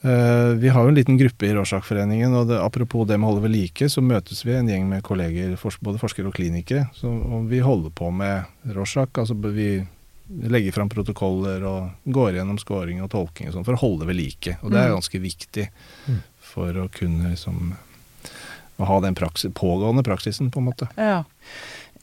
[0.03, 3.33] Uh, vi har jo en liten gruppe i Rorschach-foreningen, og det, apropos det med å
[3.33, 5.53] holde ved like, så møtes vi en gjeng med kolleger,
[5.85, 6.87] både forskere og klinikere.
[6.97, 9.19] Så, og vi holder på med Råsak.
[9.21, 9.83] Altså vi
[10.31, 14.15] legger fram protokoller og går gjennom scoring og tolking og sånn for å holde ved
[14.15, 14.57] like.
[14.63, 14.95] Og det er Mm.
[14.95, 15.69] ganske viktig
[16.07, 16.21] Mm.
[16.39, 17.75] for å kunne liksom
[18.79, 20.87] å ha den praksis, pågående praksisen, på en måte.
[20.97, 21.23] Ja.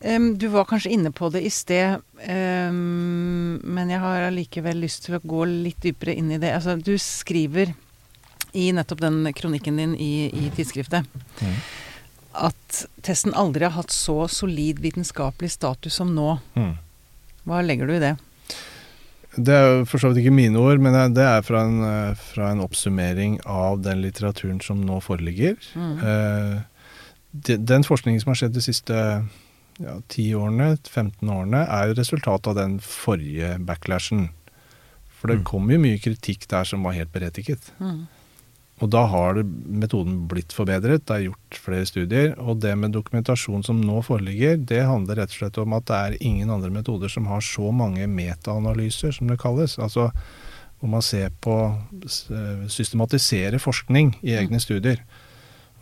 [0.05, 5.07] Um, du var kanskje inne på det i sted, um, men jeg har allikevel lyst
[5.07, 6.53] til å gå litt dypere inn i det.
[6.55, 7.75] Altså, du skriver
[8.55, 11.07] i nettopp den kronikken din i, i tidsskriftet
[11.43, 11.55] Mm.
[12.35, 16.39] at testen aldri har hatt så solid vitenskapelig status som nå.
[16.57, 16.75] Mm.
[17.47, 18.17] Hva legger du i det?
[19.39, 22.51] Det er for så vidt ikke mine ord, men det- er fra en, eh, fra
[22.51, 25.57] en oppsummering av den litteraturen som nå foreligger.
[25.75, 25.99] Mm.
[26.03, 26.61] Eh,
[27.33, 29.29] de- Den forskningen som har skjedd de siste
[29.81, 34.31] ja, 10 årene, 15 årene, er jo resultatet av den forrige backlashen.
[35.21, 35.45] For det Mm.
[35.45, 37.71] kom jo mye kritikk der som var helt berettiget.
[37.81, 38.09] Mm.
[38.79, 42.35] Og da har metoden blitt forbedret, det er gjort flere studier.
[42.39, 45.97] Og det med dokumentasjon som nå foreligger, det handler rett og slett om at det
[45.99, 49.79] er ingen andre metoder som har så mange metaanalyser, som det kalles.
[49.83, 50.13] Altså
[50.79, 51.57] hvor man ser på
[52.07, 55.03] Systematiserer Systematisere forskning i egne studier.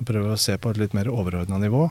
[0.01, 1.91] Og prøver å se på et litt mer overordna nivå.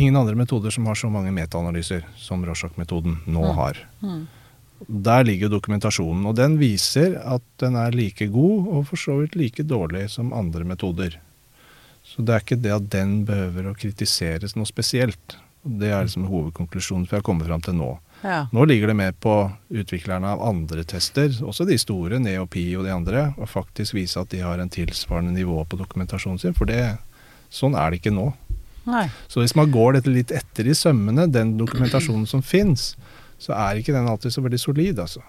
[0.00, 3.54] Ingen andre metoder som har så mange metaanalyser som Rorschach-metoden nå Mm.
[3.56, 3.76] har.
[4.00, 4.26] Mm.
[4.88, 9.18] Der ligger jo dokumentasjonen, og den viser at den er like god og for så
[9.20, 11.18] vidt like dårlig som andre metoder.
[12.06, 15.36] Så det er ikke det at den behøver å kritiseres noe spesielt.
[15.60, 17.90] Det er liksom hovedkonklusjonen vi har kommet fram til nå.
[18.24, 18.46] Ja.
[18.52, 19.34] Nå ligger det med på
[19.68, 24.32] utviklerne av andre tester, også de store, Neopi og de andre, og faktisk vise at
[24.32, 26.96] de har en tilsvarende nivå på dokumentasjonen sin, for det,
[27.52, 28.30] sånn er det ikke nå.
[28.88, 29.06] Nei.
[29.28, 32.94] Så hvis man går dette litt etter i sømmene, den dokumentasjonen som fins,
[33.40, 35.22] så er ikke den alltid så veldig solid, altså.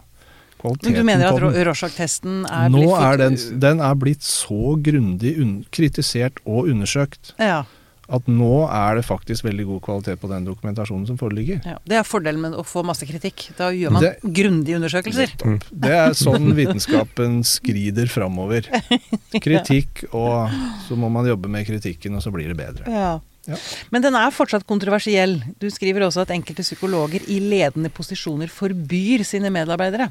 [0.62, 5.32] Men du mener at Rorschach-testen er Nå blitt er den, den er blitt så grundig
[5.41, 7.64] un kritisert og undersøkt ja,
[8.12, 11.62] at nå er det faktisk veldig god kvalitet på den dokumentasjonen som foreligger.
[11.66, 11.78] ja.
[11.88, 13.47] Det er fordelen med å få masse kritikk.
[13.57, 15.34] Da gjør man Det- grundige undersøkelser.
[15.72, 18.68] Det er sånn vitenskapen skrider framover.
[19.45, 20.51] Kritikk, og
[20.86, 22.86] så må man jobbe med kritikken, og så blir det bedre.
[22.86, 23.20] Ja.
[23.52, 23.58] Ja.
[23.91, 25.38] Men den er fortsatt kontroversiell.
[25.60, 30.10] Du skriver også at enkelte psykologer i ledende posisjoner forbyr sine medarbeidere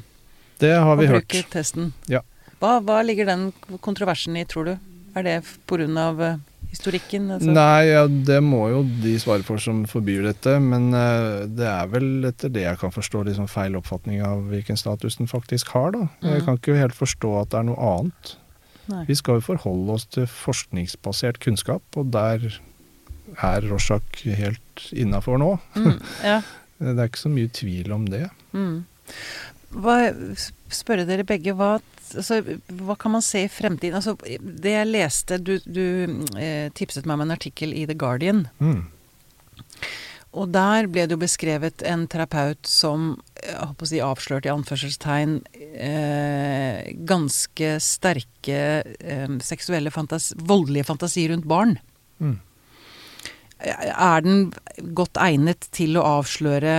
[0.61, 1.27] Det har å vi hørt.
[1.27, 1.91] bruke testen.
[2.11, 2.21] Ja.
[2.61, 3.49] Hva, hva ligger den
[3.81, 4.77] kontroversen i, tror du?
[5.17, 5.87] Er det pga.
[6.21, 6.37] Uh,
[6.71, 7.25] historikken?
[7.35, 7.49] Altså?
[7.51, 10.53] Nei, ja, det må jo de svare for som forbyr dette.
[10.63, 14.77] Men eh, det er vel etter det jeg kan forstå liksom feil oppfatning av hvilken
[14.79, 16.05] status den faktisk har, da.
[16.21, 16.45] Jeg Mhm.
[16.45, 18.35] kan ikke helt forstå at det er noe annet.
[18.87, 19.03] Nei.
[19.09, 22.39] Vi skal jo forholde oss til forskningsbasert kunnskap, og der
[23.37, 25.53] er Rorschach helt innafor nå.
[25.75, 26.41] Mm, ja.
[26.81, 28.23] Det er ikke så mye tvil om det.
[28.57, 28.81] Mm.
[29.83, 29.97] Hva,
[30.73, 31.75] spørre dere begge, hva,
[32.09, 32.39] altså,
[32.81, 33.99] hva kan man se i fremtiden?
[33.99, 35.85] Altså, det jeg leste Du, du
[36.41, 38.47] eh, tipset meg om en artikkel i The Guardian.
[38.57, 38.87] Mm.
[40.31, 44.53] Og der ble det jo beskrevet en terapeut som jeg holdt å si avslørte i
[44.53, 51.75] anførselstegn eh, ganske sterke eh, seksuelle fantasi, voldelige fantasier rundt barn.
[52.23, 52.37] Mm.
[53.61, 54.51] Er den
[54.97, 56.75] godt egnet til å avsløre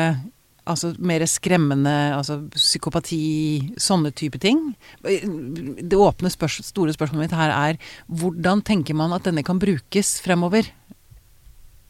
[0.63, 4.61] altså mer skremmende altså psykopati, sånne type ting?
[5.03, 7.81] Det åpne spørs store spørsmålet mitt her er
[8.11, 10.69] hvordan tenker man at denne kan brukes fremover?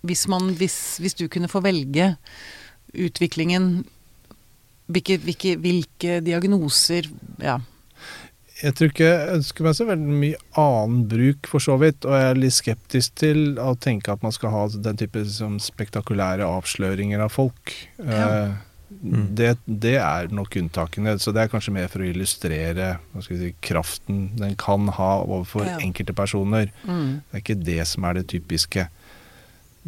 [0.03, 2.14] Hvis, man, hvis, hvis du kunne få velge
[2.93, 3.84] utviklingen
[4.93, 7.09] hvilke, hvilke, hvilke diagnoser
[7.40, 7.61] Ja.
[8.63, 12.05] Jeg tror ikke jeg ønsker meg så veldig mye annen bruk, for så vidt.
[12.07, 15.57] Og jeg er litt skeptisk til å tenke at man skal ha den type liksom,
[15.63, 17.75] spektakulære avsløringer av folk.
[17.99, 18.27] Ja.
[18.29, 18.53] Eh,
[18.93, 19.35] Mm.
[19.35, 21.15] det, det er nok unntakene.
[21.19, 25.15] Så det er kanskje mer for å illustrere hva skal si, kraften den kan ha
[25.25, 25.79] overfor Ja.
[25.81, 26.69] enkelte personer.
[26.85, 27.23] Mm.
[27.25, 28.85] Det er ikke det som er det typiske.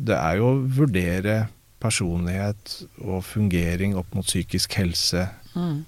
[0.01, 1.49] Det er jo å vurdere
[1.85, 5.85] personlighet og fungering opp mot psykisk helse Mm.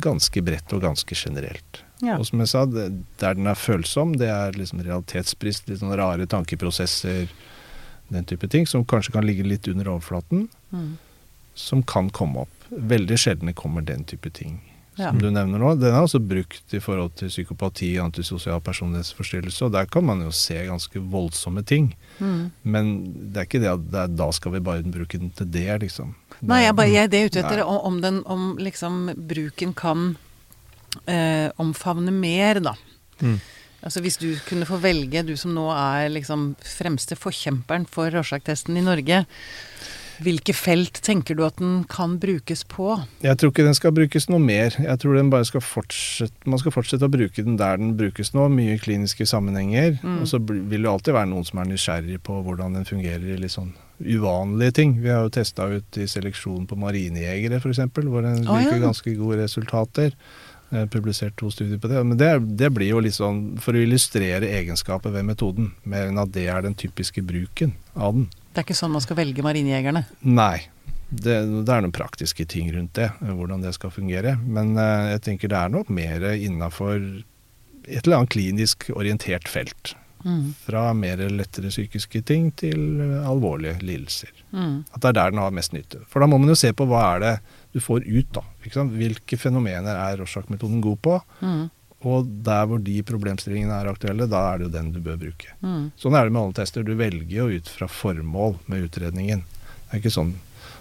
[0.00, 1.82] Ganske bredt og ganske generelt.
[2.00, 2.16] Ja.
[2.18, 2.86] Og som jeg sa, det,
[3.20, 7.28] der den er følsom, det er liksom realitetsbrist, litt sånne rare tankeprosesser,
[8.08, 10.96] den type ting, som kanskje kan ligge litt under overflaten, Mm.
[11.54, 12.64] som kan komme opp.
[12.70, 14.60] Veldig sjelden kommer den type ting.
[14.98, 15.12] Ja.
[15.12, 15.72] Som du nevner nå.
[15.78, 20.32] Den er også brukt i forhold til psykopati, antisosial personlighetsforstyrrelse, og der kan man jo
[20.34, 21.92] se ganske voldsomme ting.
[22.18, 22.48] Mm.
[22.62, 22.94] Men
[23.30, 25.68] det er ikke det at det er, da skal vi bare bruke den til det,
[25.84, 26.16] liksom.
[26.40, 28.98] Nei, jeg, bare, jeg, det er ute etter om, om, den, om liksom
[29.30, 30.10] bruken kan
[31.06, 32.74] eh, omfavne mer, da.
[33.22, 33.38] Mm.
[33.78, 38.78] Altså Hvis du kunne få velge, du som nå er liksom fremste forkjemperen for Rorschach-testen
[38.80, 39.22] i Norge,
[40.24, 42.96] hvilke felt tenker du at den kan brukes på?
[43.24, 44.74] Jeg tror ikke den skal brukes noe mer.
[44.74, 48.32] Jeg tror den bare skal fortsette, Man skal fortsette å bruke den der den brukes
[48.34, 49.98] nå, mye i kliniske sammenhenger.
[50.02, 50.20] Mm.
[50.22, 53.38] Og så vil det alltid være noen som er nysgjerrig på hvordan den fungerer i
[53.40, 54.98] litt sånn uvanlige ting.
[55.02, 58.84] Vi har jo testa ut i seleksjon på marinejegere f.eks., hvor den virker ja.
[58.88, 60.14] ganske gode resultater.
[60.70, 62.02] Eh, publisert to studier på det.
[62.04, 62.28] Men det,
[62.60, 66.44] det blir jo litt sånn for å illustrere egenskapet ved metoden, mer enn at det
[66.52, 68.26] er den typiske bruken av den.
[68.58, 70.00] Det er ikke sånn man skal velge marinejegerne.
[70.26, 70.66] Nei.
[71.08, 74.32] Det, det er noen praktiske ting rundt det, eh, hvordan det skal fungere.
[74.42, 79.94] Men eh, jeg tenker det er nok mer innafor et eller annet klinisk orientert felt.
[80.24, 80.56] Mm.
[80.64, 84.34] Fra mer lettere psykiske ting til alvorlige lidelser.
[84.50, 84.82] Mm.
[84.90, 86.02] At det er der den har mest nytte.
[86.10, 87.34] For da må man jo se på hva er det
[87.76, 88.42] du får ut, da.
[88.90, 91.20] Hvilke fenomener er Rorschach-metoden god på?
[91.46, 91.68] Mm.
[92.06, 95.48] Og der hvor de problemstillingene er aktuelle, da er det jo den du bør bruke.
[95.64, 95.88] Mm.
[95.98, 96.84] Sånn er det med alle tester.
[96.86, 99.42] Du velger jo ut fra formål med utredningen.
[99.88, 100.36] Det er ikke sånn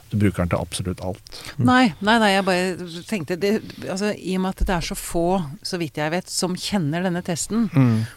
[0.08, 1.40] du bruker den til absolutt alt.
[1.60, 3.50] Nei, nei, nei, jeg bare tenkte det,
[3.92, 5.24] altså, I og med at det er så få,
[5.68, 7.66] så vidt jeg vet, som kjenner denne testen,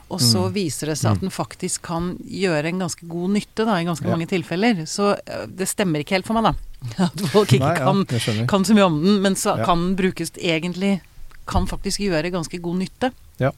[0.07, 0.53] og så Mm.
[0.55, 4.07] viser det seg at den faktisk kan gjøre en ganske god nytte da, i ganske
[4.07, 4.11] Ja.
[4.14, 4.84] mange tilfeller.
[4.86, 6.55] Så øh, det stemmer ikke helt for meg, da.
[7.11, 9.64] At folk ikke Nei, kan, kan så mye om den, men så Ja.
[9.64, 11.01] kan den brukes egentlig
[11.51, 13.11] Kan faktisk gjøre ganske god nytte.
[13.42, 13.51] Ja.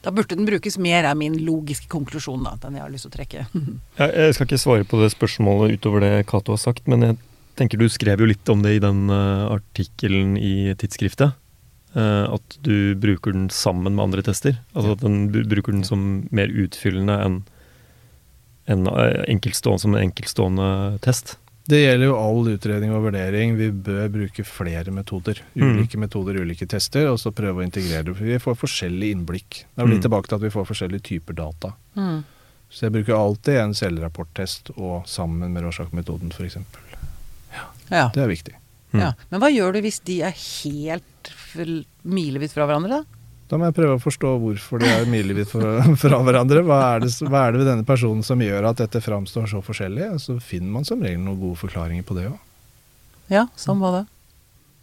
[0.00, 2.54] Da burde den brukes mer, er min logiske konklusjon, da.
[2.62, 3.44] Den jeg har lyst til å trekke.
[4.00, 7.18] Jeg, skal ikke svare på det spørsmålet utover det Cato har sagt, men jeg
[7.60, 11.36] tenker du skrev jo litt om det i den uh, artikkelen i tidsskriftet.
[11.94, 14.56] eh, at du bruker den sammen med andre tester.
[14.74, 17.40] Altså at den bruker den som mer utfyllende enn
[18.70, 21.36] enn, eh, enkeltstående som en enkeltstående test.
[21.70, 23.52] Det gjelder jo all utredning og vurdering.
[23.58, 25.38] Vi bør bruke flere metoder.
[25.54, 25.68] Mm.
[25.78, 28.16] Ulike metoder, ulike tester, og så prøve å integrere det.
[28.18, 29.60] For vi får forskjellig innblikk.
[29.78, 30.06] Da litt Mm.
[30.08, 31.72] tilbake til at vi får forskjellige typer data.
[31.96, 32.24] Mm.
[32.70, 36.56] Så jeg bruker alltid en selvrapporttest og sammen med Rorschach-metoden f.eks.
[37.90, 38.08] Ja.
[38.14, 38.54] Det er viktig.
[38.92, 39.00] Mm.
[39.00, 39.12] ja.
[39.30, 41.30] Men hva gjør du hvis de er helt
[42.02, 43.19] milevidt fra hverandre, da?
[43.50, 46.62] Da må jeg prøve å forstå hvorfor de er milevidt fra, fra hverandre.
[46.66, 49.62] Hva er, det, hva er det ved denne personen som gjør at dette framstår så
[49.66, 50.12] forskjellig?
[50.22, 52.38] Så finner man som regel noen gode forklaringer på det òg.
[53.30, 54.04] Ja, sånn var det.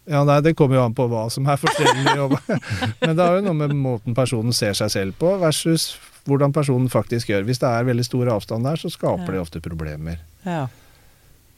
[0.08, 2.28] Ja, nei, Det kommer jo an på hva som er forskjellig.
[3.04, 5.94] Men det har jo noe med måten personen ser seg selv på, versus
[6.28, 7.48] hvordan personen faktisk gjør.
[7.48, 10.20] Hvis det er veldig stor avstand der, så skaper det ofte problemer.
[10.48, 10.66] Ja.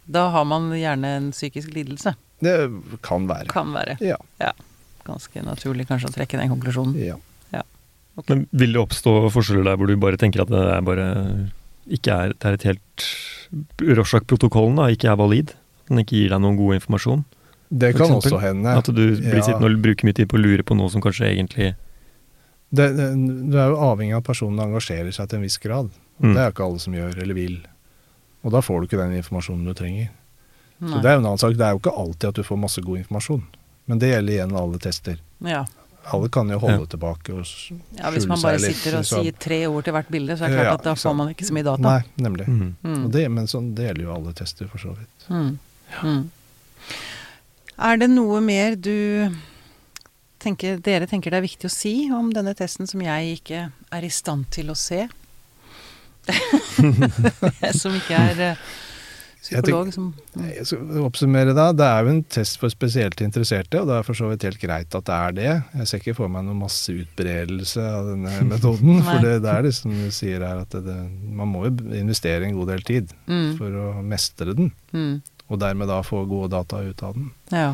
[0.09, 2.15] Da har man gjerne en psykisk lidelse.
[2.41, 2.55] Det
[3.05, 3.49] kan være.
[3.53, 3.97] Kan være.
[4.01, 4.17] Ja.
[4.41, 4.53] Ja.
[5.09, 6.95] Ganske naturlig kanskje å trekke den konklusjonen.
[7.01, 7.17] ja.
[8.27, 11.05] Men vil det oppstå forskjeller der hvor du bare tenker at det er bare
[11.87, 13.03] ikke er, det er et helt
[13.79, 15.53] Rorschach-protokollen da, ikke er valid?
[15.87, 17.21] Den ikke gir deg noen god informasjon?
[17.69, 18.73] Det kan eksempel, også hende.
[18.81, 19.45] At du blir Ja.
[19.45, 21.75] sittende og bruker mye tid på å lure på noe som kanskje egentlig
[22.75, 23.07] Det, det,
[23.49, 25.89] du er jo avhengig av at personen engasjerer seg til en viss grad.
[26.21, 26.33] Mm.
[26.35, 27.55] Det er jo ikke alle som gjør eller vil.
[28.43, 30.09] Og da får du ikke den informasjonen du trenger.
[30.79, 31.55] Så Det er jo en annen sak.
[31.57, 33.41] Det er jo ikke alltid at du får masse god informasjon.
[33.89, 35.17] Men det gjelder igjen alle tester.
[35.45, 35.63] Ja.
[36.09, 36.89] Alle kan jo holde Ja.
[36.93, 37.99] tilbake og skjule seg litt.
[37.99, 39.23] ja, hvis man bare sitter og liksom.
[39.25, 41.29] sier tre ord til hvert bilde, så er det klart Ja, at da får man
[41.33, 41.81] ikke så mye data.
[41.85, 42.47] Nei, nemlig.
[42.47, 42.75] mm.
[42.83, 43.03] Mm.
[43.05, 45.27] Og det, men sånn, det gjelder jo alle tester, for så vidt.
[45.29, 45.59] Mm.
[46.01, 46.23] Mm.
[47.89, 49.31] Er det noe mer du
[50.39, 54.03] tenker, dere tenker det er viktig å si om denne testen som jeg ikke er
[54.07, 55.07] i stand til å se?
[57.79, 58.55] som ikke er eh,
[59.49, 60.07] psykolog, som
[60.39, 61.67] Jeg skal oppsummere da.
[61.75, 64.61] Det er jo en test for spesielt interesserte, og det er for så vidt helt
[64.61, 65.49] greit at det er det.
[65.81, 69.01] Jeg ser ikke for meg noen masse utbredelse av denne metoden.
[69.07, 70.97] for det, det er det som du sier her, at det, det,
[71.41, 74.71] man må jo investere en god del tid mm, for å mestre den.
[74.95, 75.13] mm,
[75.49, 77.31] Og dermed da få gode data ut av den.
[77.49, 77.73] Ja.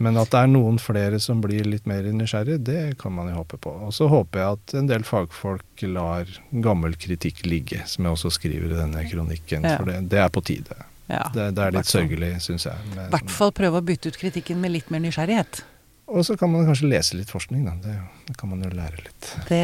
[0.00, 3.34] Men at det er noen flere som blir litt mer nysgjerrig, det kan man jo
[3.42, 3.72] håpe på.
[3.84, 6.30] Og så håper jeg at en del fagfolk lar
[6.64, 9.66] gammel kritikk ligge, som jeg også skriver i denne kronikken.
[9.68, 9.74] Ja.
[9.76, 10.78] For det, det er på tide.
[11.10, 11.26] ja.
[11.34, 12.86] Det, det er litt sørgelig, syns jeg.
[12.96, 15.60] I hvert fall prøve å bytte ut kritikken med litt mer nysgjerrighet.
[16.10, 17.76] Og så kan man kanskje lese litt forskning, da.
[17.84, 17.98] Det,
[18.30, 19.28] det kan man jo lære litt.
[19.52, 19.62] Det,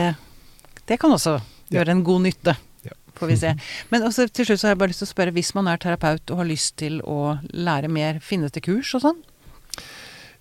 [0.86, 1.80] det kan også Ja.
[1.80, 2.52] gjøre en god nytte.
[2.86, 2.92] Ja.
[3.18, 3.54] Får vi se.
[3.90, 5.80] Men også til slutt så har jeg bare lyst til å spørre, hvis man er
[5.82, 9.18] terapeut og har lyst til å lære mer, finnes det kurs og sånn?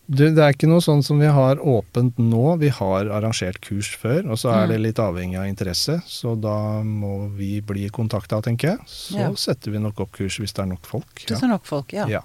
[0.08, 2.60] Du, det er ikke noe sånn som vi har åpent nå.
[2.62, 4.70] Vi har arrangert kurs før, og så er Mm.
[4.70, 5.96] det litt avhengig av interesse.
[6.06, 8.80] Så da må vi bli kontakta, tenker jeg.
[8.86, 9.30] Så Ja.
[9.34, 11.26] setter vi nok opp kurs hvis det er nok folk.
[11.26, 12.06] Det er nok folk, ja.
[12.08, 12.22] Ja.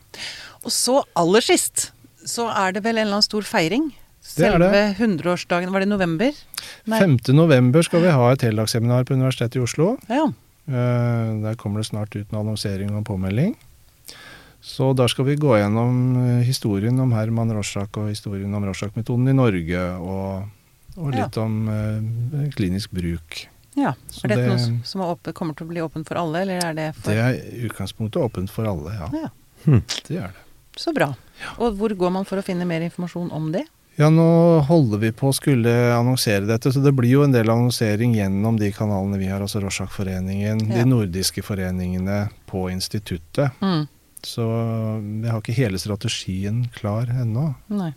[0.65, 1.93] Og så aller sist,
[2.25, 3.93] så er det vel en eller annen stor feiring?
[4.23, 4.97] Selve det.
[4.99, 6.33] 100-årsdagen, var det november?
[6.87, 6.99] Nei.
[7.01, 7.33] 5.
[7.35, 9.97] november skal vi ha et heldagsseminar på Universitetet i Oslo.
[10.11, 10.27] Ja.
[10.69, 13.57] Eh, Der kommer det snart ut en annonsering og påmelding.
[14.63, 19.29] Så der skal vi gå gjennom eh, historien om Herman Rorschach og historien om Rorschach-metoden
[19.29, 20.49] i Norge, og,
[20.99, 23.47] og litt om eh, klinisk bruk.
[23.77, 23.95] ja.
[24.11, 26.43] Så Er dette det- noe som- er åpent, kommer til å bli åpent for alle,
[26.43, 29.09] eller er det for Det er i utgangspunktet åpent for alle, ja.
[29.23, 29.29] Ja.
[29.65, 29.83] Hm.
[30.09, 30.47] Det er det.
[30.77, 31.15] Så bra.
[31.59, 33.65] Og hvor går man for å finne mer informasjon om det?
[33.99, 37.49] Ja, nå holder vi på å skulle annonsere dette, så det blir jo en del
[37.51, 40.77] annonsering gjennom de kanalene vi har, altså Rorschach-foreningen, Ja.
[40.77, 43.51] de nordiske foreningene på instituttet.
[43.61, 43.89] Mm.
[44.27, 44.45] Så
[45.23, 47.55] jeg har ikke hele strategien klar ennå.
[47.69, 47.93] Nei.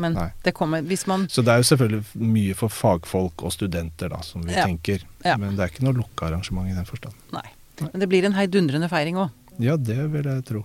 [0.00, 0.30] Men Nei.
[0.42, 4.22] det kommer Hvis man Så det er jo selvfølgelig mye for fagfolk og studenter, da,
[4.24, 4.64] som vi Ja.
[4.64, 5.02] tenker.
[5.24, 5.36] Ja.
[5.36, 7.12] Men det er ikke noe lukka arrangement i den forstand.
[7.32, 7.44] Nei.
[7.80, 9.30] Men det blir en heidundrende feiring òg.
[9.60, 10.62] Ja, det vil jeg tro.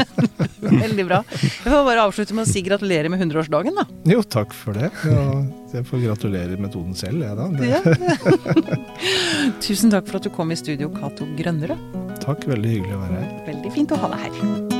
[0.84, 1.20] Veldig bra.
[1.30, 3.86] Jeg får bare avslutte med å si gratulerer med 100-årsdagen, da.
[4.10, 4.90] Jo, takk for det.
[5.06, 5.24] Ja,
[5.76, 7.46] jeg får gratulere metoden selv, jeg da.
[7.64, 7.80] Ja.
[9.64, 11.88] Tusen takk for at du kom i studio, Cato Grønnerød.
[12.20, 13.32] Takk, veldig hyggelig å være her.
[13.52, 14.79] Veldig fint å ha deg her.